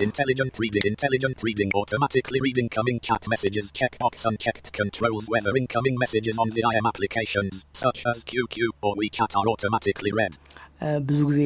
Intelligent 0.00 0.58
reading. 0.58 0.82
Intelligent 0.84 1.40
reading. 1.42 1.70
Automatically 1.72 2.40
read 2.40 2.58
incoming 2.58 2.98
chat 3.00 3.28
messages. 3.28 3.70
Checkbox 3.70 4.26
unchecked. 4.26 4.72
Controls 4.72 5.26
whether 5.28 5.56
incoming 5.56 5.96
messages 5.98 6.36
on 6.38 6.50
the 6.50 6.62
IM 6.72 6.86
applications, 6.86 7.64
such 7.72 8.04
as 8.06 8.24
QQ 8.24 8.70
or 8.82 8.96
WeChat, 8.96 9.36
are 9.40 9.48
automatically 9.54 10.12
read. 10.20 10.34
ብዙ 11.08 11.20
ጊዜ 11.28 11.40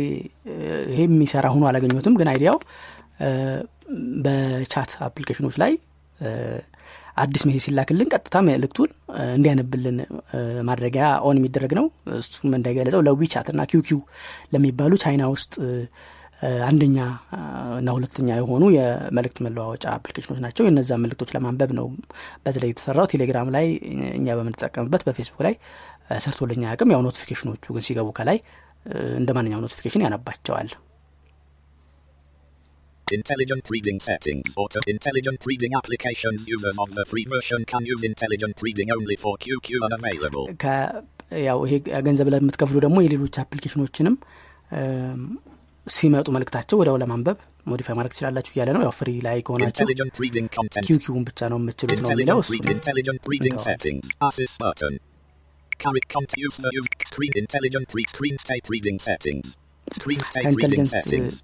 ይሄ 0.92 1.00
የሚሰራ 1.06 1.46
ሆኖ 1.54 1.64
አላገኘሁትም 1.70 2.14
ግን 2.20 2.28
idea 2.32 2.56
ው 4.24 4.41
በ 4.41 4.57
chat 4.57 4.90
application 5.06 5.43
ኦች 5.43 5.56
ላይ 5.62 5.72
አዲስ 7.22 7.42
message 7.48 7.62
ሲላክልን 7.66 8.08
ቀጥታ 8.14 8.36
መልእክቱን 8.48 8.90
እንዲያነብልን 9.36 9.98
ማድረጊያ 10.68 11.06
on 11.28 11.38
የሚደረግ 11.40 11.72
ነው 11.78 11.86
እሱም 12.20 12.56
እንደገለጸው 12.58 13.02
ለ 13.08 13.19
WeChat 13.19 13.50
እና 13.54 13.66
QQ 13.72 14.00
ለሚባሉ 14.54 14.94
ቻይና 15.04 15.26
ውስጥ 15.34 15.54
አንደኛ 16.68 16.98
እና 17.78 17.88
ሁለተኛ 17.96 18.28
የሆኑ 18.40 18.64
የመልእክት 18.76 19.38
መለዋወጫ 19.46 19.84
application 19.96 20.29
ኦች 20.29 20.40
ናቸው 20.44 20.66
የነዛ 20.66 20.98
መልእክቶች 21.04 21.30
ለማንበብ 21.36 21.70
ነው 21.78 21.86
በተለይ 22.44 22.70
የተሰራው 22.72 23.06
ቴሌግራም 23.12 23.48
ላይ 23.56 23.66
እኛ 24.18 24.36
በምንጠቀምበት 24.40 25.04
በፌስቡክ 25.08 25.40
ላይ 25.46 25.54
ሰርቶልኝ 26.26 26.64
አያውቅም 26.74 26.92
ያው 26.94 27.02
notification 27.08 27.50
ኦቹ 27.50 27.64
ግን 27.76 27.86
ሲገቡ 27.88 28.10
ከላይ 28.18 28.38
እንደ 29.20 29.30
ማንኛውም 29.38 29.64
notification 29.66 30.04
ያነባቸዋል 30.06 30.70
Intelligent 33.06 33.66
reading 33.72 33.98
settings. 34.06 34.48
Auto 34.62 34.80
intelligent 34.86 35.42
reading 35.50 35.72
applications. 35.74 36.40
Users 36.46 36.78
of 36.84 36.90
the 36.96 37.04
free 37.10 37.24
version 37.34 37.60
can 37.64 37.82
use 37.92 38.02
intelligent 38.04 38.56
reading 38.66 38.88
only 38.96 39.16
for 39.22 39.32
QQ 39.44 39.68
unavailable. 39.86 40.46
ያው 41.46 41.58
ይሄ 41.66 41.72
ገንዘብ 42.06 42.28
ለምትከፍሉ 42.34 42.76
ደግሞ 42.84 42.98
የሌሎች 43.04 43.34
application 43.44 43.85
ኦችንም 43.85 44.14
ሲመጡ 45.88 46.26
መልእክታቸው 46.34 46.76
ወዲያው 46.80 46.96
ለማንበብ 47.02 47.38
modify 47.66 47.94
ማድረግ 47.96 48.12
ትችላላችሁ 48.14 48.52
እያለ 48.54 48.70
ነው 48.76 48.82
ያው 48.84 48.92
free 48.98 49.10
ላይ 49.26 49.38
ከሆናችሁ. 49.46 49.86
QQ 50.86 51.05
ን 51.05 51.24
ብቻ 51.28 51.40
ነው 51.52 51.58
የምትችሉት 51.60 52.00
ነው 52.04 52.10
የሚለው 52.14 52.38
እሱ 52.42 52.50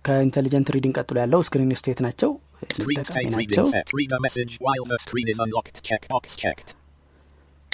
ከ 0.06 0.16
intelligent 0.16 0.68
reading 0.74 0.94
ቀጥሎ 0.98 1.16
ያለው 1.22 1.42
screen 1.46 1.70
state 1.80 2.00
ናቸው 2.06 2.32
ናቸው 3.34 3.64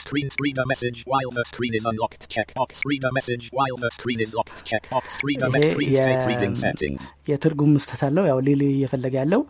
set. 0.02 0.36
Read 0.40 0.58
a 0.58 0.66
message 0.66 0.98
while 1.06 1.30
the 1.30 1.44
screen 1.44 1.74
is 1.74 1.84
unlocked. 1.84 2.22
Checkbox 2.28 2.68
checked. 2.68 2.80
Screen 2.82 3.02
a 3.04 3.12
message 3.12 3.44
while 3.58 3.76
the 3.84 3.90
screen 3.90 4.20
is 4.20 4.32
message 4.32 4.84
while 4.90 5.02
the 5.02 5.10
screen 5.10 5.38
locked. 5.44 5.60
A. 5.60 5.70
Screen 5.72 5.92
state 5.96 6.22
የ- 6.22 6.28
reading 6.30 6.54
settings. 6.64 7.02
የትርጉም 7.30 7.72
ስህተት 7.84 8.02
አለው 8.08 8.26
ያው 8.30 8.40
ሊል 8.48 8.62
እየፈለገ 8.70 9.14
ያለው 9.22 9.42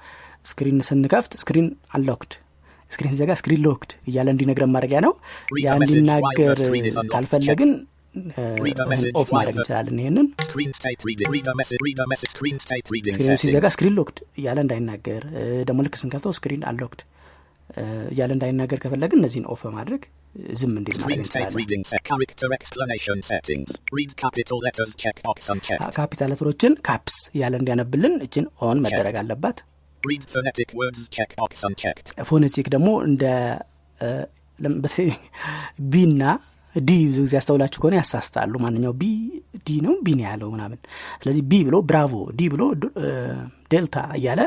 screen 0.52 0.78
ስንከፍት 0.88 1.32
screen 1.42 1.66
unlocked 1.98 2.32
screen 2.90 3.12
ሲዘጋ 3.14 3.32
screen 3.40 3.60
locked 3.66 3.90
እያለ 4.10 4.28
እንዲነግረን 4.34 4.72
ማድረጊያ 4.76 5.00
ነው 5.06 5.12
ያ 5.66 5.74
እንዲናገር 5.80 6.56
screen. 6.64 6.86
ካልፈለግን 7.14 7.72
off 9.20 9.28
ማድረግ 9.36 9.56
እንችላለን 9.58 10.26
Screen. 10.48 10.70
Screen 10.78 11.18
reading 12.94 13.14
screen 13.16 13.31
ኡ 13.31 13.36
ሲዘጋ. 13.42 13.66
screen 13.74 13.94
locked 13.98 14.18
እያለ 14.40 14.58
እንዳይናገር 14.64 15.22
ደግሞ 15.68 15.78
ልክ 15.86 15.96
ስንከፍተው 16.02 16.32
screen 16.38 16.62
unlocked 16.70 17.00
እያለ 18.12 18.30
እንዳይናገር 18.36 18.78
ከፈለግን 18.84 19.18
እነዚህን 19.20 19.46
off 19.54 19.60
በማድረግ 19.66 20.02
ዝም 20.60 20.74
እንዲል 20.80 20.96
ማድረግ 21.02 21.20
እንችላለን. 21.20 21.66
capital 25.98 26.30
letter 26.32 26.53
ኦችን 26.53 26.74
caps 26.88 27.16
እያለ 27.36 27.54
እንዲያነብልን 27.62 28.14
እችን 28.26 28.46
on 28.68 28.80
መደረግ 28.86 29.16
አለባት። 29.22 29.58
Read 30.02 30.22
phonetic 30.34 30.68
words. 30.80 31.00
Checkbox 31.16 31.52
unchecked. 31.68 32.06
phonetic 32.28 32.66
ደግሞ 32.74 32.88
እንደ 33.08 33.24
B 35.92 36.04
እና 36.08 36.22
D 36.74 36.90
ብዙ 37.10 37.18
ጊዜ 37.26 37.34
ያስተውላችሁ 37.38 37.78
ከሆነ 37.82 37.94
ያሳስታሉ። 38.00 38.52
ማንኛው 38.64 38.92
B 39.00 39.04
D 39.66 39.76
ነው? 39.86 39.94
B 40.06 40.08
ነው 40.18 40.24
ያለው 40.28 40.48
ምናምን። 40.54 40.78
ስለዚህ 41.22 41.42
B 41.50 41.62
ብሎ 41.68 41.76
bravo 41.90 42.12
D 42.38 42.48
ብሎ 42.54 42.62
ዴልታ 43.72 43.96
እያለ 44.18 44.40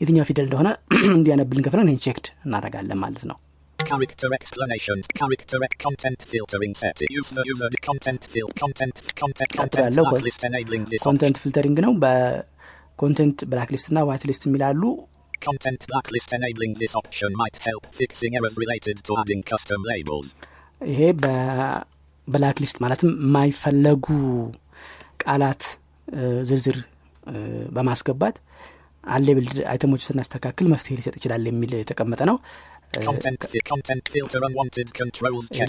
የትኛው 0.00 0.26
ፊደል 0.28 0.46
እንደሆነ 0.48 0.68
እንዲያነብልን 1.16 1.64
ከፈለግን 1.66 1.90
ይህን 1.92 2.02
checked 2.06 2.28
እናደርጋለን 2.46 3.00
ማለት 3.06 3.24
ነው 3.30 3.38
Character 3.78 4.28
explanations. 4.36 5.04
Character 5.20 5.58
content 5.84 6.20
filtering 6.30 6.74
setting. 6.82 7.08
Use 7.16 7.30
the 7.38 7.42
user 7.50 7.68
the 7.74 7.80
content 7.88 8.22
fill 8.32 8.48
content 8.60 8.94
content 9.20 9.50
content 9.58 9.96
blacklist 9.98 10.42
enabling 10.48 10.84
this. 10.92 11.02
content 11.06 11.36
filtering 11.42 11.78
ነው 11.86 11.92
በ 12.04 13.38
content 13.50 13.70
blacklist 13.74 13.88
እና 13.92 14.04
whitelist 14.10 14.44
የሚባሉ 14.48 14.82
Content 15.46 15.82
blacklist 15.90 16.30
enabling 16.38 16.72
this 16.82 16.94
option 17.00 17.30
might 17.42 17.58
help 17.66 17.82
fixing 18.00 18.32
errors 18.38 18.56
related 18.64 18.96
to 19.08 19.12
adding 19.22 19.42
custom 19.52 19.80
labels. 19.92 20.28
ይሄ 20.92 21.00
በ 21.24 22.58
blacklist 22.64 22.78
ማለትም 22.84 23.10
የማይፈለጉ 23.24 24.06
ቃላት 25.24 25.62
ዝርዝር 26.50 26.78
በማስገባት 27.76 28.38
label 29.16 29.48
item 29.72 29.87
ኦች 29.87 30.02
ስናስተካክል 30.08 30.66
መፍትሄ 30.72 30.94
ሊሰጥ 30.98 31.14
ይችላል 31.18 31.44
የሚል 31.50 31.72
የተቀመጠ 31.80 32.22
ነው 32.30 32.36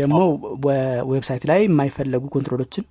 ደግሞ. 0.01 0.19
website 1.13 1.43
ላይ 1.51 1.59
የማይፈለጉ 1.65 2.23
control 2.35 2.62
ኦችን 2.62 2.85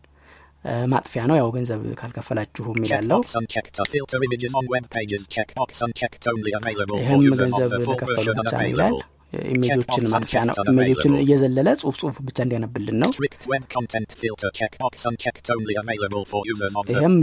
ማጥፊያ 0.92 1.22
ነው 1.30 1.36
ያው 1.40 1.48
ገንዘብ 1.56 1.80
ካልከፈላችሁ 2.00 2.62
for 2.66 2.74
ይህም 7.00 7.24
ገንዘብ 7.40 7.72
ለከፈሉ 7.82 8.26
ብቻ 8.40 8.52
ነው 8.62 8.68
ይላል. 8.72 8.96
image 9.52 9.76
ኦችን 9.76 10.04
ማጥፊያ 10.14 10.40
ነው 10.48 10.54
image 10.72 10.91
ኦችን 10.91 11.14
እየዘለለ 11.22 11.68
ጽሁፍ 11.80 11.96
ጽሁፍ 12.02 12.16
ብቻ 12.28 12.38
እንዲያነብልን 12.46 12.98
ነው 13.02 13.10
ይህም 16.92 17.16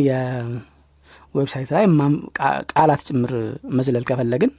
የ 1.34 1.41
website 1.41 1.69
ላይ 1.75 1.83
ቃላት 2.71 3.01
ጭምር 3.07 3.31
መዝለል 3.77 4.03
ከፈለግን 4.09 4.51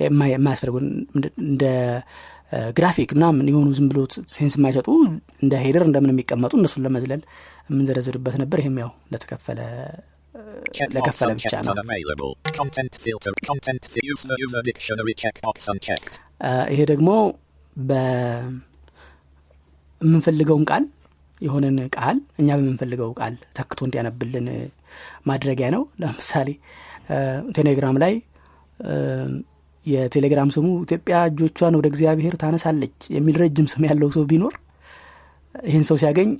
የማያስፈልጉን 0.00 0.86
እንደ- 1.44 2.00
graphic 2.76 3.10
ምናምን 3.16 3.48
የሆኑ 3.50 3.68
ዝም 3.76 3.88
ብሎ 3.90 3.98
sense 4.32 4.54
የማይሰጡ 4.58 4.88
እንደ 5.42 5.54
header 5.64 5.82
እንደምን 5.86 6.12
የሚቀመጡ 6.12 6.52
እነሱን 6.58 6.84
ለመዝለል 6.86 7.20
የምንዘረዝርበት 7.68 8.36
ነበር። 8.40 8.58
ይህም 8.62 8.76
ያው 8.82 8.90
ለተከፈለ 9.12 9.60
ለከፈለ 10.96 11.28
ብቻ 11.38 11.52
ነው። 11.60 11.74
ይሄ 16.72 16.80
ደግሞ 16.90 17.08
በምንፈልገውን 20.00 20.64
ቃል 20.70 20.84
የሆነን 21.40 21.76
ቃል 21.96 22.18
እኛ 22.40 22.48
በምንፈልገው 22.58 23.10
ቃል 23.20 23.34
ተክቶ 23.58 23.80
እንዲያነብልን 23.86 24.46
ማድረጊያ 25.28 25.68
ነው። 25.74 25.82
ለምሳሌ 26.02 26.48
ቴሌግራም 27.58 27.96
ላይ 28.02 28.14
የቴሌግራም 29.86 30.48
ስሙ 30.54 30.66
ኢትዮጵያ 30.86 31.16
እጆቿን 31.28 31.76
ወደ 31.78 31.86
እግዚአብሔር 31.92 32.34
ታነሳለች 32.42 32.96
የሚል 33.14 33.36
ረጅም 33.42 33.68
ስም 33.72 33.84
ያለው 33.88 34.08
ሰው 34.16 34.24
ቢኖር 34.30 34.54
ይህን 35.54 35.84
ሰው 35.88 35.96
ሲያገኝ 36.02 36.30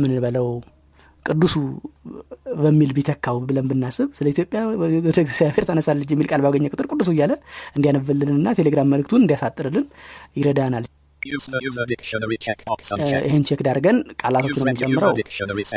ምን 0.00 0.12
በለው 0.24 0.48
ቅዱሱ 1.26 1.54
በሚል 2.62 2.90
ቢተካው 2.96 3.36
ብለን 3.48 3.68
ብናስብ 3.70 4.08
ስለ 4.18 4.26
ኢትዮጵያ 4.32 4.60
ወደ 5.06 5.18
እግዚአብሔር 5.24 5.64
ታነሳለች 5.68 6.10
የሚል 6.14 6.26
ቃል 6.30 6.42
ባገኘ 6.44 6.66
ቁጥር 6.72 6.86
ቅዱሱ 6.92 7.10
እያለ 7.14 7.32
እንዲያነብልንና 7.76 8.48
ቴሌግራም 8.58 8.90
መልእክቱን 8.94 9.22
እንዲያሳጥርልን 9.24 9.86
ይረዳናል 10.36 10.84
ይህን 13.24 13.44
check 13.48 13.60
አርገን 13.66 13.98
ቃላቶችን 14.22 14.62
የምንጨምረው 14.64 15.12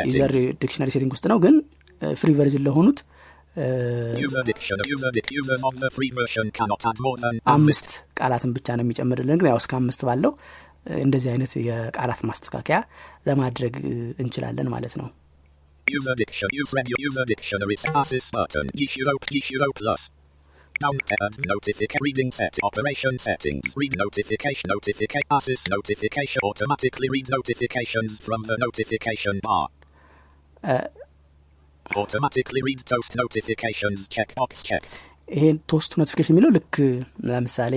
user. 0.10 0.32
dictionary 0.62 0.90
setting 0.96 1.14
ውስጥ 1.16 1.26
ነው 1.34 1.40
ግን 1.46 1.56
free 2.02 2.32
version 2.40 2.64
ለሆኑት 2.68 3.00
አምስት 7.56 7.88
ቃላትን 8.20 8.52
ብቻ 8.58 8.76
ነው 8.78 8.84
የሚጨምርልን 8.86 9.40
ግን 9.42 9.48
ያው 9.52 9.60
እስከ 9.62 9.74
አምስት 9.80 10.02
ባለው 10.08 10.34
እንደዚህ 11.00 11.30
አይነት 11.34 11.54
የቃላት 11.68 12.22
ማስተካከያ 12.30 12.78
ለማድረግ 13.28 13.74
እንችላለን 14.24 14.70
ማለት 14.76 14.94
ነው 15.02 15.08
Down. 20.80 20.98
Notification. 21.46 22.00
Reading 22.02 22.32
set. 22.32 22.58
Operation 22.64 23.18
settings. 23.20 23.74
Read 23.76 23.94
notification. 23.98 24.66
Notification. 24.68 25.28
Assist 25.32 25.70
notification. 25.70 26.40
Automatically 26.44 27.10
read 27.10 27.28
notifications 27.30 28.20
from 28.20 28.44
the 28.44 28.58
notification 28.58 29.40
bar. 29.40 29.66
Automatically 31.86 32.62
read 32.62 32.82
toast 32.86 33.16
notifications. 33.16 34.00
Checkbox 34.10 34.52
checked. 34.70 34.96
ይሄ 35.28 35.46
ቶስት 35.72 35.92
ኖቲፊኬሽን 36.00 36.32
የሚለው 36.34 36.52
ልክ 36.58 36.76
ለምሳሌ 37.30 37.74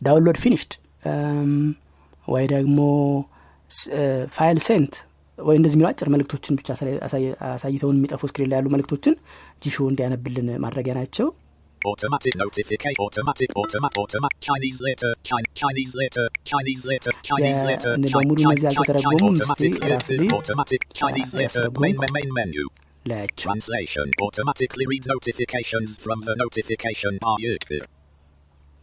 ዳውንሎድ 0.00 0.38
ፊኒሽድ 0.42 0.72
ወይ 2.28 2.44
ደግሞ 2.52 2.78
ፋይል 4.36 4.58
ሴንት 4.66 4.94
ወይ 5.38 5.56
እንደዚህ 5.60 5.76
የሚለው 5.76 5.90
አጭር 5.90 6.08
መልእክቶችን 6.14 6.56
ብቻ 6.58 6.68
አሳይ- 6.74 7.00
አሳይ- 7.06 7.34
አሳይተውን 7.52 7.96
የሚጠፉ 7.98 8.20
ስክሪን 8.30 8.50
ላይ 8.52 8.58
ያሉ 8.60 8.68
መልእክቶችን 8.74 9.14
ጂሾ 9.64 9.76
እንዲያነብልን 9.92 10.50
ማድረጊያ 10.64 10.94
ናቸው 11.00 11.28
Automatic 11.83 12.33
notification. 12.35 12.99
Automatic. 12.99 13.49
Automatic. 13.55 13.99
Automatic. 13.99 14.39
Chinese 14.41 14.79
letter. 14.81 15.11
Chin- 15.23 15.47
Chinese 15.55 15.93
letter. 15.95 16.25
Chinese 16.43 16.81
letter. 16.85 17.11
Chinese 17.29 17.59
Yeah, 17.59 17.69
letter. 17.69 17.91
and 17.93 18.03
the 18.03 18.09
Chin- 18.11 18.17
በሙሉ 18.19 18.37
Chin- 18.41 18.49
እነዚህ 18.49 18.65
Chin- 18.65 18.73
Chin- 18.73 18.81
አልተተረጎሙም። 18.81 19.29
Automatic. 19.29 19.71
እስቲ 19.75 19.91
ራፍሊ 19.93 20.19
Automatic. 20.39 20.81
Chinese 21.01 21.31
uh, 21.31 21.37
letter. 21.39 21.45
ያስተረጉሙ። 21.45 21.83
Main 21.85 21.97
main 22.17 22.29
menu. 22.39 22.65
ላያቸው 23.05 23.45
Translation. 23.45 24.07
Automatically 24.25 24.85
read 24.93 25.05
notifications 25.15 25.89
from 26.05 26.19
the 26.27 26.35
notification 26.43 27.13
bar. 27.25 27.37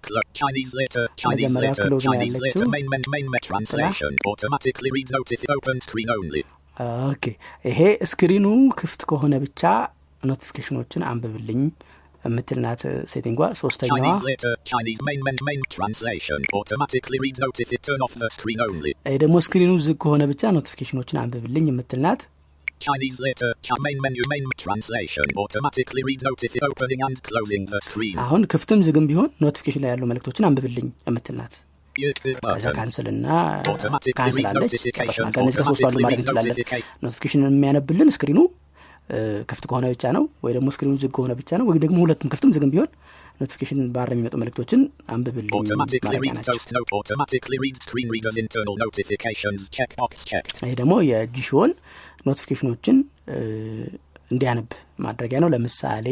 Clo- 0.04 0.26
Chinese 0.40 0.72
letter. 0.80 1.04
Chinese 1.22 1.30
መጀመሪያ 1.32 1.70
letter. 1.72 1.84
close 1.88 2.04
ነው 2.08 2.12
Chinese 2.14 2.36
letter. 2.44 2.58
ያለችው። 2.60 2.72
Main 2.76 2.86
main 2.94 3.04
main 3.14 3.26
main 3.34 3.44
translation. 3.50 4.12
Automatically 4.32 4.90
read 4.96 5.10
notif. 5.18 5.40
Open 5.56 5.78
screen 5.88 6.10
only. 6.18 6.42
ኦኬ 7.10 7.24
ይሄ 7.70 7.80
ስክሪኑ 8.12 8.46
ክፍት 8.80 9.02
ከሆነ 9.10 9.34
ብቻ 9.44 9.62
ኖቲፊኬሽኖችን 10.30 11.02
አንብብልኝ 11.12 11.62
የምትልናት 12.25 12.81
setting 13.11 13.32
ኧ 13.32 13.41
ሶስተኛዋ 13.61 14.03
ደግሞ 19.23 19.35
screen 19.45 19.65
ኡ 19.65 19.71
ዝግ 19.87 19.97
ከሆነ 20.03 20.23
ብቻ 20.33 20.51
notification 20.57 20.98
ኦችን 20.98 21.19
አንብብልኝ 21.23 21.65
የምትልናት 21.71 22.21
Chinese 22.85 23.17
letter. 23.25 23.49
Main 23.85 23.97
menu. 24.03 24.23
Main 24.31 24.45
translation. 24.63 25.27
Automatically 25.41 26.03
read 26.07 26.21
notif. 26.27 26.53
Opening 26.69 27.01
and 27.07 27.17
closing 27.27 27.63
the 27.73 27.79
screen. 27.87 28.15
አሁን 28.23 28.41
ክፍትም 28.53 28.79
ዝግም 28.87 29.05
ቢሆን 29.09 29.29
notification 29.43 29.83
ላይ 29.83 29.91
ያሉ 29.93 30.03
መልእክቶችን 30.11 30.47
አንብብልኝ 30.49 30.87
የምትልናት 31.09 31.53
ከዛ. 32.45 32.67
cancel 32.77 33.07
ና. 33.07 33.27
ጨረስናል። 33.67 34.01
ከእነዚህ 34.17 35.57
ከሶስቱ 35.59 35.85
አንዱ 35.89 35.97
ማድረግ 36.05 36.19
እንችላለን. 36.21 36.55
notification 37.05 37.43
የሚያነብልን 37.49 38.11
screen 38.17 38.34
ኡ 38.34 38.39
ክፍት 39.49 39.63
ከሆነ 39.69 39.85
ብቻ 39.93 40.03
ነው 40.17 40.23
ወይ 40.43 40.53
ደግሞ 40.57 40.67
screen 40.75 40.89
ኡ 40.89 40.93
ዝግ 41.01 41.11
ከሆነ 41.17 41.33
ብቻ 41.39 41.57
ነው 41.59 41.65
ወይ 41.69 41.79
ደግሞ 41.83 41.97
ሁለቱም 42.03 42.29
ክፍትም 42.33 42.51
ዝግም 42.55 42.71
ቢሆን 42.73 42.89
notification 43.41 43.79
bar 43.93 44.09
የሚመጡ 44.13 44.35
መልእክቶችን 44.41 44.81
አንብብልኝ 45.09 45.51
ደግሞ 50.73 50.93
የ 51.09 51.20
Jieshuo 51.20 51.60
ን 51.60 51.71
notification 52.27 52.74
ኦችን 52.74 52.97
እንዲያነብ 54.31 54.69
ማድረጊያ 54.99 55.39
ነው። 55.43 55.49
ለምሳሌ 55.53 56.07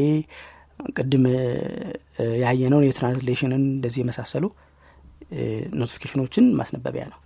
ቅድም 0.98 1.26
ያየነውን 2.44 2.86
የትራንስሌሽንን 2.88 3.64
እንደዚህ 3.70 4.02
የመሳሰሉ 4.04 4.46
ኖቲፊኬሽኖችን 5.74 6.46
ማስነበቢያ 6.60 7.04
ነው 7.12 7.20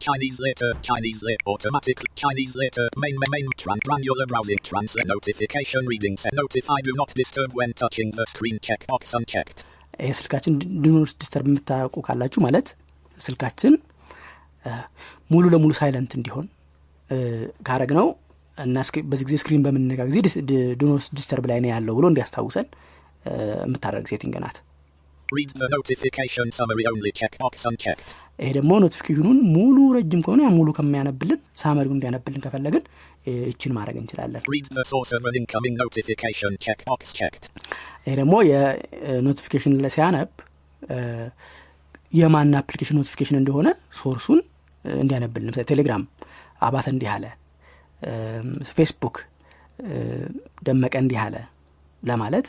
Chinese 0.00 0.38
letter. 0.40 0.70
Chinese 0.82 1.20
letter. 1.22 1.46
Automatic. 1.46 1.96
Chinese 2.16 2.54
letter. 2.56 2.86
Main 2.96 3.16
main 3.16 3.32
main. 3.34 3.46
Tran 3.56 3.78
granular 3.80 4.26
browsing. 4.26 4.60
Translate 4.64 5.08
notification 5.08 5.82
reading. 5.86 6.14
Set 6.16 6.34
notify. 6.34 6.78
Do 6.82 6.94
not 6.94 7.10
disturb 7.14 7.50
when 7.52 7.72
touching 7.74 8.10
the 8.12 8.26
screen. 8.28 8.58
Checkbox 8.68 9.02
unchecked. 9.18 9.58
ስልካችን 10.18 10.52
ዲኖር 10.82 11.04
ዲስተርብ 11.22 11.46
የምታውቁ 11.48 11.96
ካላችሁ 12.06 12.40
ማለት 12.44 12.66
ስልካችን 13.18 13.72
ሙሉ 15.30 15.44
ለሙሉ 15.54 15.72
ሳይለንት 15.78 16.12
እንዲሆን 16.18 16.46
ካረግ 17.68 17.90
ነው 17.98 18.06
እና 18.58 18.76
በዚህ 19.10 19.24
ጊዜ 19.28 19.36
screen 19.42 19.62
በምንዘጋ 19.66 20.00
ጊዜ 20.10 20.18
do 20.80 20.90
not 20.90 21.06
disturb 21.18 21.46
ላይ 21.50 21.58
ነው 21.64 21.70
ያለው 21.74 21.96
ብሎ 21.98 22.06
እንዲያስታውሰን 22.12 22.66
እ፣ 23.24 23.32
የምታደርግ 23.66 24.06
setting 24.12 24.36
ናት 24.44 24.56
ይሄ 28.38 28.50
ደግሞ 28.56 28.72
notification 28.82 29.24
ኡን 29.24 29.38
ሙሉ 29.54 29.76
ረጅም 29.96 30.20
ከሆነ 30.24 30.40
ያ 30.44 30.50
ሙሉ 30.56 30.68
ከሚያነብልን 30.76 31.40
summary 31.62 31.85
ው 31.85 31.92
እንዲያነብልን 31.96 32.42
ከፈለግን 32.44 32.82
እ፣ 33.26 33.32
ይችን 33.48 33.72
ማድረግ 33.76 33.96
እንችላለን. 34.00 34.42
ይሄ 38.06 38.14
ደግሞ 38.20 38.34
የ 38.50 38.68
notification 38.68 39.74
ሲያነብ 39.96 40.30
የማን 42.12 42.52
application 42.60 42.96
notification 42.98 43.38
እንደሆነ 43.40 43.68
source 43.98 44.23
ኡን 44.23 44.40
እንዲያነብልን 44.84 45.52
ቴሌግራም 45.70 46.04
አባተ 46.62 46.86
እንዲህ 46.92 47.10
አለ 47.14 47.24
ፌስቡክ 48.72 49.16
ደመቀ 50.62 50.94
እንዲህ 51.02 51.18
አለ 51.24 51.36
ለማለት 52.02 52.46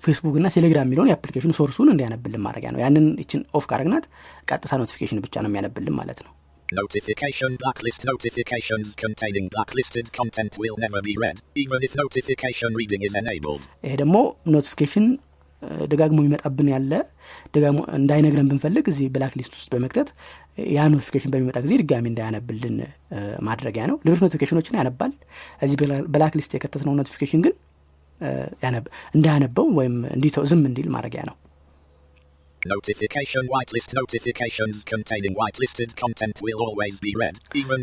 ፌስቡክ 0.00 0.34
እና 0.40 0.48
ቴሌግራም 0.56 0.86
የሚለውን 0.86 1.10
የ 1.10 1.17
application 1.17 1.54
source 1.58 1.76
ኡን 1.76 1.88
እንዲያነብልን 1.92 2.42
ማድረጊያ 2.46 2.70
ነው። 2.74 2.80
ያንን 2.84 3.06
ይችን 3.22 3.40
off 3.58 3.64
ካረግናት 3.70 4.04
ቀጥታ 4.50 4.72
notification 4.82 5.20
ብቻ 5.26 5.34
ነው 5.44 5.50
የሚያነብልን 5.50 5.96
ማለት 6.00 6.20
ነው። 6.26 6.32
Notification 6.68 7.50
blacklist 7.62 8.02
notifications 8.10 8.88
containing 8.96 9.46
blacklisted 9.54 10.06
content 10.18 10.52
will 10.62 10.76
never 10.78 11.00
be 11.02 11.14
read, 11.22 11.38
even 11.56 11.78
if 11.86 11.92
notification 12.02 12.70
reading 12.80 13.02
is 13.08 13.14
enabled. 13.22 13.64
ይሄ 13.86 13.94
ደግሞ 14.02 14.16
notification 14.56 15.06
ደጋግሞ 15.92 16.18
የሚመጣብን 16.22 16.68
ያለ 16.72 16.92
ደጋግሞ 17.54 17.80
እንዳይነግረን 17.98 18.46
ብንፈልግ 18.50 18.84
እዚህ 18.92 19.08
black 19.14 19.34
list 19.38 19.54
ውስጥ 19.58 19.68
በመክተት 19.74 20.08
ያ 20.76 20.86
notification 20.94 21.32
በሚመጣ 21.34 21.58
ጊዜ 21.64 21.74
ድጋሚ 21.82 22.06
እንዳያነብልን 22.12 22.76
ማድረጊያ 23.48 23.82
ነው። 23.90 23.98
ሌሎች 24.06 24.22
notification 24.26 24.61
ኦችን 24.61 24.78
ያነባል። 24.80 25.12
እዚህ 25.66 25.76
black 26.14 26.36
list 26.40 26.54
የከተትነው 26.58 26.96
notification 27.00 27.42
ግን 27.46 27.54
እንዳያነበው 29.14 29.66
ወይም 29.78 29.94
እንዲተው 30.12 30.44
ዝም 30.50 30.62
እንዲል 30.68 30.88
ማድረጊያ 30.94 31.22
ነው 31.28 31.36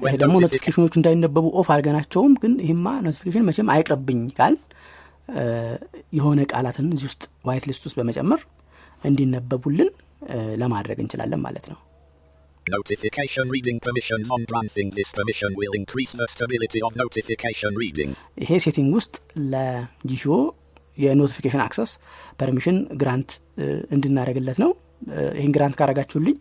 ይሄ 0.03 0.15
ደግሞ. 0.23 0.35
notification 0.45 0.81
ኦቹ 0.81 0.93
እንዳይነበቡ 0.99 1.45
off 1.55 1.69
አድርገናቸውም 1.73 2.33
ግን 2.41 2.53
ይህማ 2.63 2.85
notification 3.05 3.47
መቼም 3.47 3.71
አይቅርብኝ 3.75 4.21
ካል 4.37 4.55
እ፣ 5.35 5.43
የሆነ 6.17 6.39
ቃላትን 6.51 6.85
እዚህ 6.93 7.07
ውስጥ 7.09 7.23
white 7.45 7.65
list 7.69 7.85
ውስጥ 7.87 7.97
በመጨመር 7.99 8.41
እንዲነበቡልን 9.03 9.89
ለማድረግ 10.61 10.97
እንችላለን 11.01 11.41
ማለት 11.43 11.65
ነው 11.71 11.79
ይሄ 18.41 18.51
setting 18.65 18.91
ውስጥ 18.97 19.15
ለጂሾ 19.51 20.25
የ 20.97 21.07
notification 21.07 21.63
access 21.63 21.91
permission 22.39 22.77
grant 23.01 23.31
እንድናደረግለት 23.91 24.59
ነው። 24.63 24.71
ይህን 25.37 25.51
grant 25.55 25.75
ካረጋችሁልኝ 25.79 26.37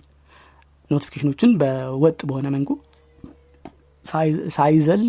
notification 0.91 1.31
ኦችን 1.31 1.51
በወጥ 1.61 2.21
በሆነ 2.29 2.47
ሳይ- 4.07 4.43
ሳይዘል 4.57 5.03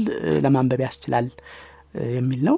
ለማንበብ 0.43 0.82
ያስችላል 0.86 1.27
የሚል 2.15 2.41
ነው 2.45 2.58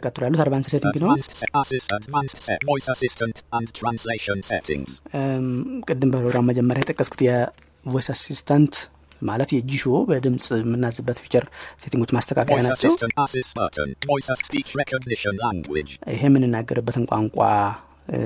ቀጥሎ 0.00 0.22
ያሉት 0.26 0.40
advance 0.44 0.66
setting 0.72 0.94
ነው 1.02 1.08
ቅድም 5.88 6.10
በፕሮግራም 6.12 6.46
መጀመሪያ 6.50 6.82
የጠቀስኩት 6.84 7.20
የ 7.26 7.49
voice 7.49 8.08
assistant 8.14 8.76
ማለት 9.22 9.50
የጂሾ 9.54 9.84
በድምፅ 10.08 10.46
የምናዝበት 10.58 11.18
feature 11.22 11.44
setting 11.82 12.00
ኦች 12.00 12.10
ማስተካከያ 12.16 12.56
ናቸው. 12.66 12.90
ይሄ 16.10 16.22
የምንናገርበትን 16.28 17.06
ቋንቋ 17.10 17.38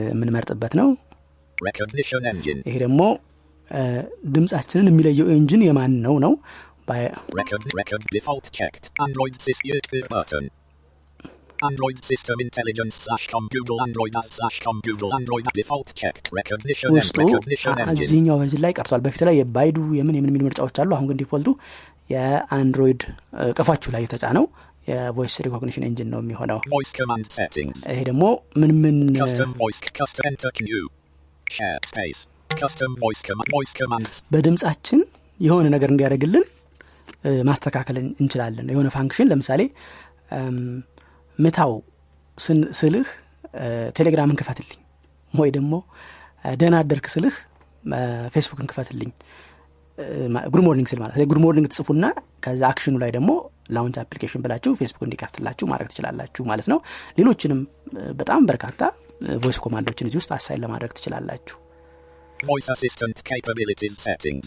የምንመርጥበት 0.09 0.75
ነው. 0.81 0.89
ይሄ 2.67 2.77
ደግሞ 2.85 3.01
እ፣ 3.71 3.83
ድምፃችንን 4.33 4.87
የሚለየው 4.91 5.27
engine 5.35 5.62
የማን 5.67 5.93
ነው 6.03 6.15
ነው 6.25 6.33
ባይ- 6.88 7.12
Record 7.35 7.64
record 7.75 8.03
default 8.14 8.47
checked. 8.53 8.85
Android 9.01 9.35
sys 9.38 9.61
YouTube 9.68 10.07
button. 10.09 10.45
Android 11.62 11.99
system 12.03 12.37
intelligence 12.40 12.95
slash 12.97 13.25
com 13.29 13.45
Google 13.49 13.79
Android 13.85 14.14
as 14.21 14.29
slash 14.37 14.57
com 14.61 14.77
Google 14.87 15.11
Android 15.18 15.45
default 15.55 15.88
checked. 15.95 16.25
Recognition 16.38 16.88
and 16.88 16.97
ውስጡ 16.99 17.16
recognition 17.23 17.75
engine. 17.83 18.03
እዚህኛው 18.05 18.37
version 18.41 18.61
ላይ 18.64 18.73
ቀርቷል 18.79 19.01
በፊት 19.05 19.23
ላይ 19.29 19.37
የባይዱ 19.40 19.77
የምን 19.99 20.16
የምን 20.18 20.31
የሚሉ 20.31 20.42
ምርጫዎች 20.49 20.79
አሉ 20.85 20.90
አሁን 20.97 21.07
ግን 21.11 21.18
default 21.23 21.43
ኡ 21.43 21.49
የአንድሮይድ 22.11 23.03
እ፣ 23.37 23.47
ቀፏችሁ 23.59 23.91
ላይ 23.95 24.03
የተጫነው 24.07 24.47
የ 24.88 25.02
voice 25.02 25.35
recognition 25.47 25.85
engine 25.88 26.09
ነው 26.14 26.21
የሚሆነው 26.23 26.59
Voice 26.75 26.92
command 27.01 27.27
settings. 27.38 27.79
ይሄ 27.92 28.01
ደግሞ 28.11 28.25
ምን 28.61 28.73
ምን 28.83 28.97
Custom 29.21 29.53
voice 29.62 29.81
custom 30.01 30.25
enter 30.31 30.53
new. 30.71 30.83
Share 31.47 31.79
space. 31.92 32.21
Custom 32.62 32.90
voice 33.05 33.23
command 33.29 33.49
voice 33.57 33.75
commands. 33.81 34.16
በድምፃችን 34.35 35.01
የሆነ 35.40 35.66
ነገር 35.77 35.88
እንዲያደርግልን 35.95 36.45
ማስተካከል 37.49 37.97
እን- 38.01 38.15
እንችላለን። 38.21 38.69
የሆነ 38.73 38.89
function 38.95 39.29
ለምሳሌ 39.33 39.63
ምታው 41.39 41.73
ስልህ 42.79 43.09
ቴሌግራምን 43.97 44.37
ክፈትልኝ። 44.41 44.79
ወይ 45.35 45.51
ደግሞ 45.57 45.73
ደህና 46.55 46.77
አደርክ 46.83 47.07
ስልህ 47.15 47.35
ፌስቡክን 48.35 48.67
ክፈትልኝ። 48.71 49.11
good 50.53 50.62
morning 50.67 50.88
ስል 50.91 51.01
ማለት 51.03 51.17
good 51.31 51.41
morning 51.45 51.67
ትጽፉና 51.73 52.05
ከዛ 52.45 52.63
action 52.71 52.90
ኡ 52.90 52.97
ላይ 53.03 53.11
ደግሞ 53.17 53.31
launch 53.75 53.97
application 54.03 54.41
ብላችሁ 54.45 54.73
ፌስቡክ 54.81 55.03
እንዲከፍትላችሁ 55.07 55.67
ማድረግ 55.73 55.89
ትችላላችሁ 55.93 56.43
ማለት 56.51 56.67
ነው። 56.73 56.79
ሌሎችንም 57.19 57.61
በጣም 58.21 58.43
በርካታ 58.51 58.81
voice 59.43 59.59
command 59.65 59.88
ኦችን 59.88 60.09
እዚህ 60.09 60.21
ውስጥ 60.23 60.33
assign 60.37 60.62
ለማድረግ 60.65 60.93
ትችላላችሁ። 60.99 61.57
Voice 62.41 62.69
assistant 62.75 63.17
capabilities 63.25 63.97
settings. 64.01 64.47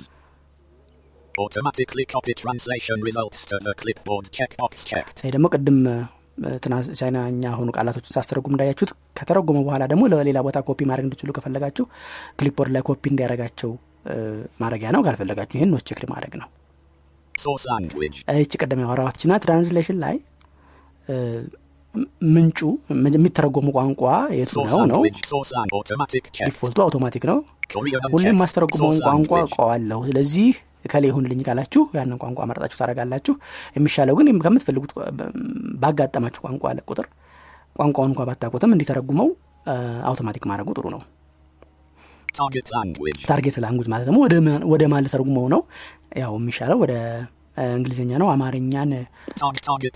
Automatically 1.44 2.06
copy 2.06 2.34
translation 2.34 2.98
results 3.08 3.46
to 3.50 3.56
the 3.66 3.74
clipboard 3.82 4.26
checkbox 4.38 4.74
checked. 4.92 5.18
ይሄ 5.24 5.30
ደግሞ 5.36 5.48
ቅድም 5.56 5.80
ቻይናኛ 7.00 7.42
የሆኑ 7.52 7.70
ቃላቶችን 7.78 8.14
ሳስተረጉም 8.18 8.54
እንዳያችሁት 8.56 8.92
ከተረጎመ 9.18 9.58
በኋላ 9.68 9.84
ደግሞ 9.92 10.04
ለሌላ 10.12 10.40
ቦታ 10.48 10.58
ኮፒ 10.68 10.80
ማድረግ 10.90 11.06
እንዲችሉ 11.08 11.30
ከፈለጋችሁ 11.38 11.86
clipboard 12.40 12.72
ላይ 12.76 12.84
ኮፒ 12.90 13.04
እንዲያደረጋቸው 13.12 13.72
ማድረጊያ 14.64 14.92
ነው 14.96 15.02
ካልፈለጋችሁ 15.08 15.58
ይህን 15.60 15.70
not 15.74 15.84
checked 15.90 16.06
ማድረግ 16.14 16.34
ነው. 16.42 16.48
ይቺ 18.42 18.54
ቅድም 18.62 18.82
ያወራኋትችና 18.86 19.40
translation 19.46 19.98
ላይ 20.06 20.16
ምንጩ 22.36 22.60
የሚተረጎሙ 23.18 23.68
ቋንቋ 23.80 24.04
የቱ 24.40 24.56
ነው 24.72 24.86
ነው. 24.94 25.02
default 26.48 26.80
ኡ 26.86 26.93
automatic 26.93 27.26
ነው 27.32 27.38
ሁሌም 28.16 28.40
Source 28.80 29.02
ቋንቋ. 29.10 29.34
አውቀዋለሁ 29.50 30.00
ስለዚህ 30.12 30.50
ከሌ 30.86 31.06
ይሁንልኝ 31.10 31.42
ካላችሁ 31.48 31.84
ያንን 31.98 32.20
ቋንቋ 32.24 32.40
መርጣችሁ 32.50 32.78
ታደረጋላችሁ 32.80 33.34
የሚሻለው 33.78 34.16
ግን 34.20 34.40
ከምትፈልጉት 34.44 34.92
ባጋጠማችሁ 35.84 36.42
ቋንቋ 36.46 36.64
አለ 36.72 36.80
ቁጥር 36.90 37.08
ቋንቋውን 37.76 38.12
እንኳ 38.12 38.24
ባታውቁትም 38.30 38.74
እንዲተረጉመው 38.76 39.30
አውቶማቲክ 40.10 40.44
ማድረጉ 40.50 40.70
ጥሩ 40.78 40.88
ነው. 40.96 41.02
ታርጌት 43.30 43.56
ላንጉጅ 43.64 43.88
ማለት 43.92 44.06
ደግሞ 44.08 44.20
ወደ 44.26 44.36
ማ- 44.46 44.62
ወደ 44.72 44.84
ማን 44.92 45.04
ልተረጉመው 45.06 45.46
ነው? 45.54 45.62
ያው 46.18 46.34
የሚሻለው 46.40 46.78
ወደ 46.84 46.94
እንግሊዝኛ 47.76 48.12
ነው 48.22 48.28
አማርኛን። 48.32 48.92
Target 49.68 49.96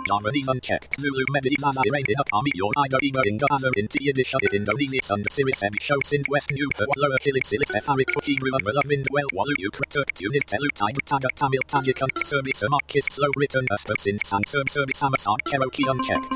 Javanese 0.07 0.47
unchecked. 0.47 0.91
Zulu 1.01 1.23
Medi 1.33 1.55
Zaza 1.59 1.81
Iranian 1.85 2.23
Army 2.33 2.51
Your 2.55 2.71
Ida 2.77 2.97
Ema 3.03 3.21
Inga 3.27 3.45
Azar 3.51 3.71
Inti 3.77 3.99
Yiddish 4.01 4.33
and 4.33 4.53
Indonesian 4.53 5.01
and 5.09 5.25
Syria 5.29 5.55
Semi 5.55 5.79
Show 5.81 5.99
Sind 6.05 6.25
West 6.29 6.51
New 6.51 6.67
Lower 6.97 7.17
Killing 7.19 7.43
Silis 7.43 7.71
Efaric 7.75 8.09
Hebrew 8.23 8.51
and 8.53 8.63
Relavind 8.63 9.05
Well 9.11 9.29
Walu 9.33 9.55
Ukra 9.67 9.87
Turk 9.89 10.13
Tunis 10.13 10.43
Telu 10.45 10.69
Tiger 10.73 11.03
Taga 11.05 11.29
Tamil 11.35 11.59
Tajik 11.67 12.01
and 12.01 12.13
Serbi 12.23 12.53
Samarkis 12.53 13.03
Slow 13.11 13.31
Written 13.35 13.65
Asper 13.71 13.97
Sind 13.99 14.19
San 14.23 14.43
Serb 14.45 14.69
Serbi 14.69 14.93
Samasan 14.93 15.37
Cherokee 15.45 15.87
unchecked. 15.87 16.33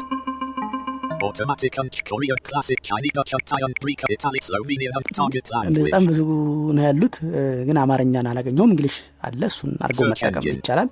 Automatic 1.23 1.77
and 1.77 1.91
Korean 2.03 2.39
Classic 2.43 2.79
Chinese 2.81 3.11
Dutch 3.13 3.33
and 3.33 3.45
Thai 3.45 3.59
and 3.61 3.75
Greek 3.75 4.01
and 4.03 4.11
Italic 4.11 4.41
Slovenian 4.41 4.91
and 4.91 5.05
Target 5.15 5.45
language. 5.51 5.83
በጣም 5.85 6.05
ብዙ 6.07 6.19
ነው 6.73 6.83
ያሉት 6.83 7.15
እ፣ 7.31 7.41
ግን 7.67 7.77
አማርኛን 7.77 8.29
አላገኘውም 8.31 8.71
እንግሊሽ 8.73 8.95
አለ 9.23 9.41
እሱን 9.51 9.71
አድርጎ 9.85 9.99
Search 10.01 10.21
መጠቀም 10.23 10.41
engine. 10.41 10.57
ይቻላል 10.61 10.89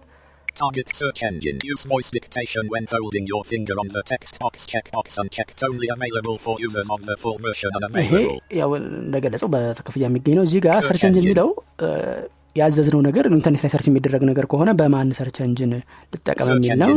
Target 0.61 0.89
search 1.01 1.21
engine. 1.29 1.57
Use 1.73 1.85
voice 1.93 2.11
dictation 2.17 2.65
when 2.73 2.85
holding 2.93 3.25
your 3.33 3.43
finger 3.53 3.75
on 3.83 3.89
the 3.97 4.03
text 4.11 4.35
box 4.43 4.55
checkbox 4.73 5.07
unchecked. 5.23 5.61
Only 5.69 5.89
available 5.95 6.37
for 6.45 6.55
users 6.67 6.89
of 6.95 7.01
the 7.09 7.17
full 7.23 7.39
version 7.47 7.71
ይሄ 7.73 7.79
unavailable. 7.81 8.37
ያው 8.61 8.71
እንደገለጸው 8.81 9.49
በክፍያ 9.55 10.05
የሚገኝ 10.09 10.35
ነው 10.39 10.45
እዚህ 10.49 10.61
ጋር 10.67 10.77
ሰርች 10.89 11.03
engine. 11.09 11.27
የሚለው 11.27 11.49
ያዘዝነው 12.61 13.01
ነገር 13.09 13.25
ኢንተርኔት 13.37 13.63
ላይ 13.65 13.71
ሰርች 13.75 13.87
የሚደረግ 13.91 14.23
ነገር 14.31 14.45
ከሆነ 14.53 14.71
በማን 14.81 15.09
ሰርች 15.19 15.37
እንጅን 15.49 15.73
ልጠቀም 16.13 16.47
የሚል 16.53 16.79
ነው. 16.83 16.93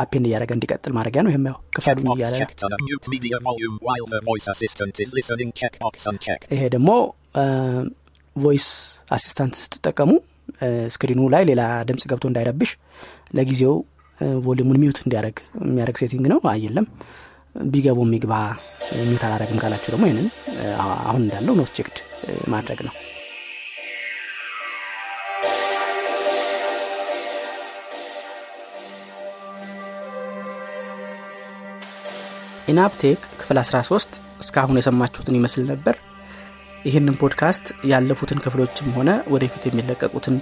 append 0.03 0.27
እያደረገ 0.29 0.53
እንዲቀጥል 0.59 0.93
ማድረጊያ 0.99 1.23
ነው 1.27 1.31
ይህም 1.33 1.47
ያው 1.51 1.59
ክፈሉኝ 1.77 2.07
checkbox 2.07 2.17
እያለ 2.21 2.39
checked 2.41 2.63
on 2.69 2.75
mute 2.89 3.09
media 3.17 3.39
volume 3.49 3.77
while 3.89 4.07
the 4.15 4.21
voice 4.31 4.49
assistant 4.55 4.95
is 5.07 5.13
listening 5.21 5.53
checkbox 5.63 5.95
unchecked. 6.13 6.49
ይሄ 6.57 6.63
ደግሞ 6.77 6.91
voice 8.37 8.69
assistant 9.17 9.55
ስትጠቀሙ 9.65 10.11
እ፣ 10.17 10.23
screen 10.95 11.14
ኡ 11.14 11.21
ላይ 11.35 11.43
ሌላ 11.51 11.63
ድምጽ 11.89 12.05
ገብቶ 12.11 12.25
እንዳይረብሽ 12.31 12.71
ለጊዜው 13.39 13.75
volume 14.45 14.67
ኡን 14.67 14.81
mute 14.83 14.99
እንዲያደረግ 15.05 15.37
የሚያደረግ 15.65 15.97
setting 16.03 16.27
ነው። 16.33 16.41
አየለም 16.53 16.87
ቢገቡ 17.67 17.99
የሚግባ 18.07 18.35
mute 19.03 19.25
አላረግም 19.27 19.61
ካላችሁ 19.63 19.91
ደግሞ 19.95 20.05
ይህንን 20.09 20.29
አሁን 21.05 21.23
እንዳለው 21.23 21.57
not 21.61 21.73
checked 21.79 21.99
ማድረግ 22.55 22.81
ነው። 22.87 22.95
ኢናብ 32.69 32.95
ቴክ 32.95 33.21
ክፍል 33.41 33.59
13 33.63 34.15
እስካሁን 34.41 34.79
የሰማችሁትን 34.79 35.37
ይመስል 35.39 35.65
ነበር 35.73 35.97
ይህንን 36.85 37.17
ፖድካስት 37.21 37.67
ያለፉትን 37.91 38.43
ክፍሎችም 38.45 38.89
ሆነ 38.97 39.11
ወደፊት 39.35 39.63
የሚለቀቁትን 39.69 40.37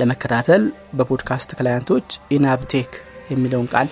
ለመከታተል 0.00 0.62
በፖድካስት 0.98 1.50
client 1.58 1.88
ኦች 1.88 2.08
ኢናብ 2.36 2.63
ቴክ 2.63 2.90
የሚለውን 3.30 3.70
ቃል 3.72 3.88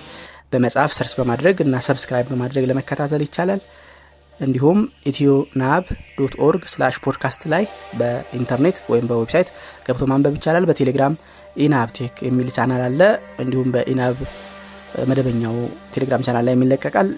በመጽሐፍ 0.51 0.91
search 0.97 1.13
በማድረግ 1.19 1.57
እና 1.65 1.75
subscribe 1.87 2.27
በማድረግ 2.31 2.65
ለመከታተል 2.69 3.23
ይቻላል። 3.25 3.61
እንዲሁም 4.39 4.79
ኢትዮ 5.09 5.29
ናብ 5.61 5.85
dot 6.17 6.33
org 6.45 6.63
slash 6.73 6.95
podcast 7.05 7.41
ላይ 7.53 7.63
በኢንተርኔት 7.99 8.77
ወይም 8.91 9.07
በ 9.09 9.18
website 9.18 9.49
ገብቶ 9.87 10.05
ማንበብ 10.11 10.35
ይቻላል። 10.39 10.67
በቴሌግራም 10.69 11.13
ኢናብ 11.57 11.89
ቴክ 11.97 12.15
የሚል 12.27 12.49
ቻናል 12.57 12.81
አለ። 12.87 13.01
እንዲሁም 13.43 13.69
በኢናብ 13.75 14.17
መደበኛው 15.09 15.55
ቴሌግራም 15.95 16.25
ቻናል 16.27 16.45
ላይ 16.47 16.55
የሚለቀቃል። 16.57 17.09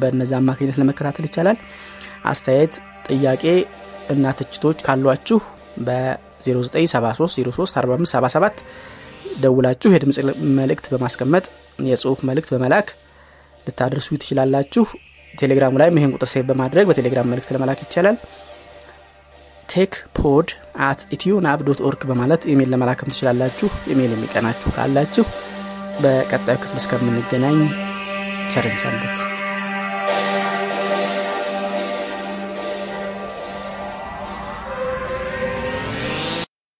በእነዚ 0.00 0.32
አማካኝነት 0.38 0.78
ለመከታተል 0.80 1.26
ይቻላል። 1.28 1.58
አስተያየት 2.30 2.74
ጥያቄ 3.08 3.44
እና 4.08 4.32
ትችቶች 4.38 4.78
ካሏችሁ 4.86 5.38
በ0973 5.86 8.62
ደውላችሁ 9.42 9.88
የድምፅ 9.92 10.18
መልእክት 10.58 10.86
በማስቀመጥ 10.92 11.44
የጽሁፍ 11.88 12.18
መልእክት 12.28 12.50
በመላክ 12.54 12.88
ልታደርሱ 13.66 14.08
ትችላላችሁ። 14.16 14.84
ቴሌግራሙ 15.34 15.72
ላይም 15.80 15.96
ይህን 15.98 16.12
ቁጥር 16.16 16.28
save 16.32 16.44
በማድረግ 16.48 16.84
በቴሌግራም 16.88 17.28
መልእክት 17.32 17.50
ለመላክ 17.54 17.78
ይቻላል። 17.84 18.16
tech 19.68 19.92
pod 20.18 20.48
at 20.86 21.00
ኢትዮ 21.16 21.34
ናብ 21.46 21.60
dot 21.68 21.80
org 21.88 22.02
በማለት 22.10 22.42
ኢሜል 22.52 22.70
ለመላክም 22.74 23.12
ትችላላችሁ። 23.12 23.68
ኢሜል 23.92 24.12
የሚቀናችሁ 24.16 24.68
ካላችሁ 24.76 25.24
በቀጣዩ 26.02 26.56
ክፍል 26.62 26.78
እስከምንገናኝ 26.82 27.58
ቸርን 28.52 28.76
ሰንብት 28.82 29.16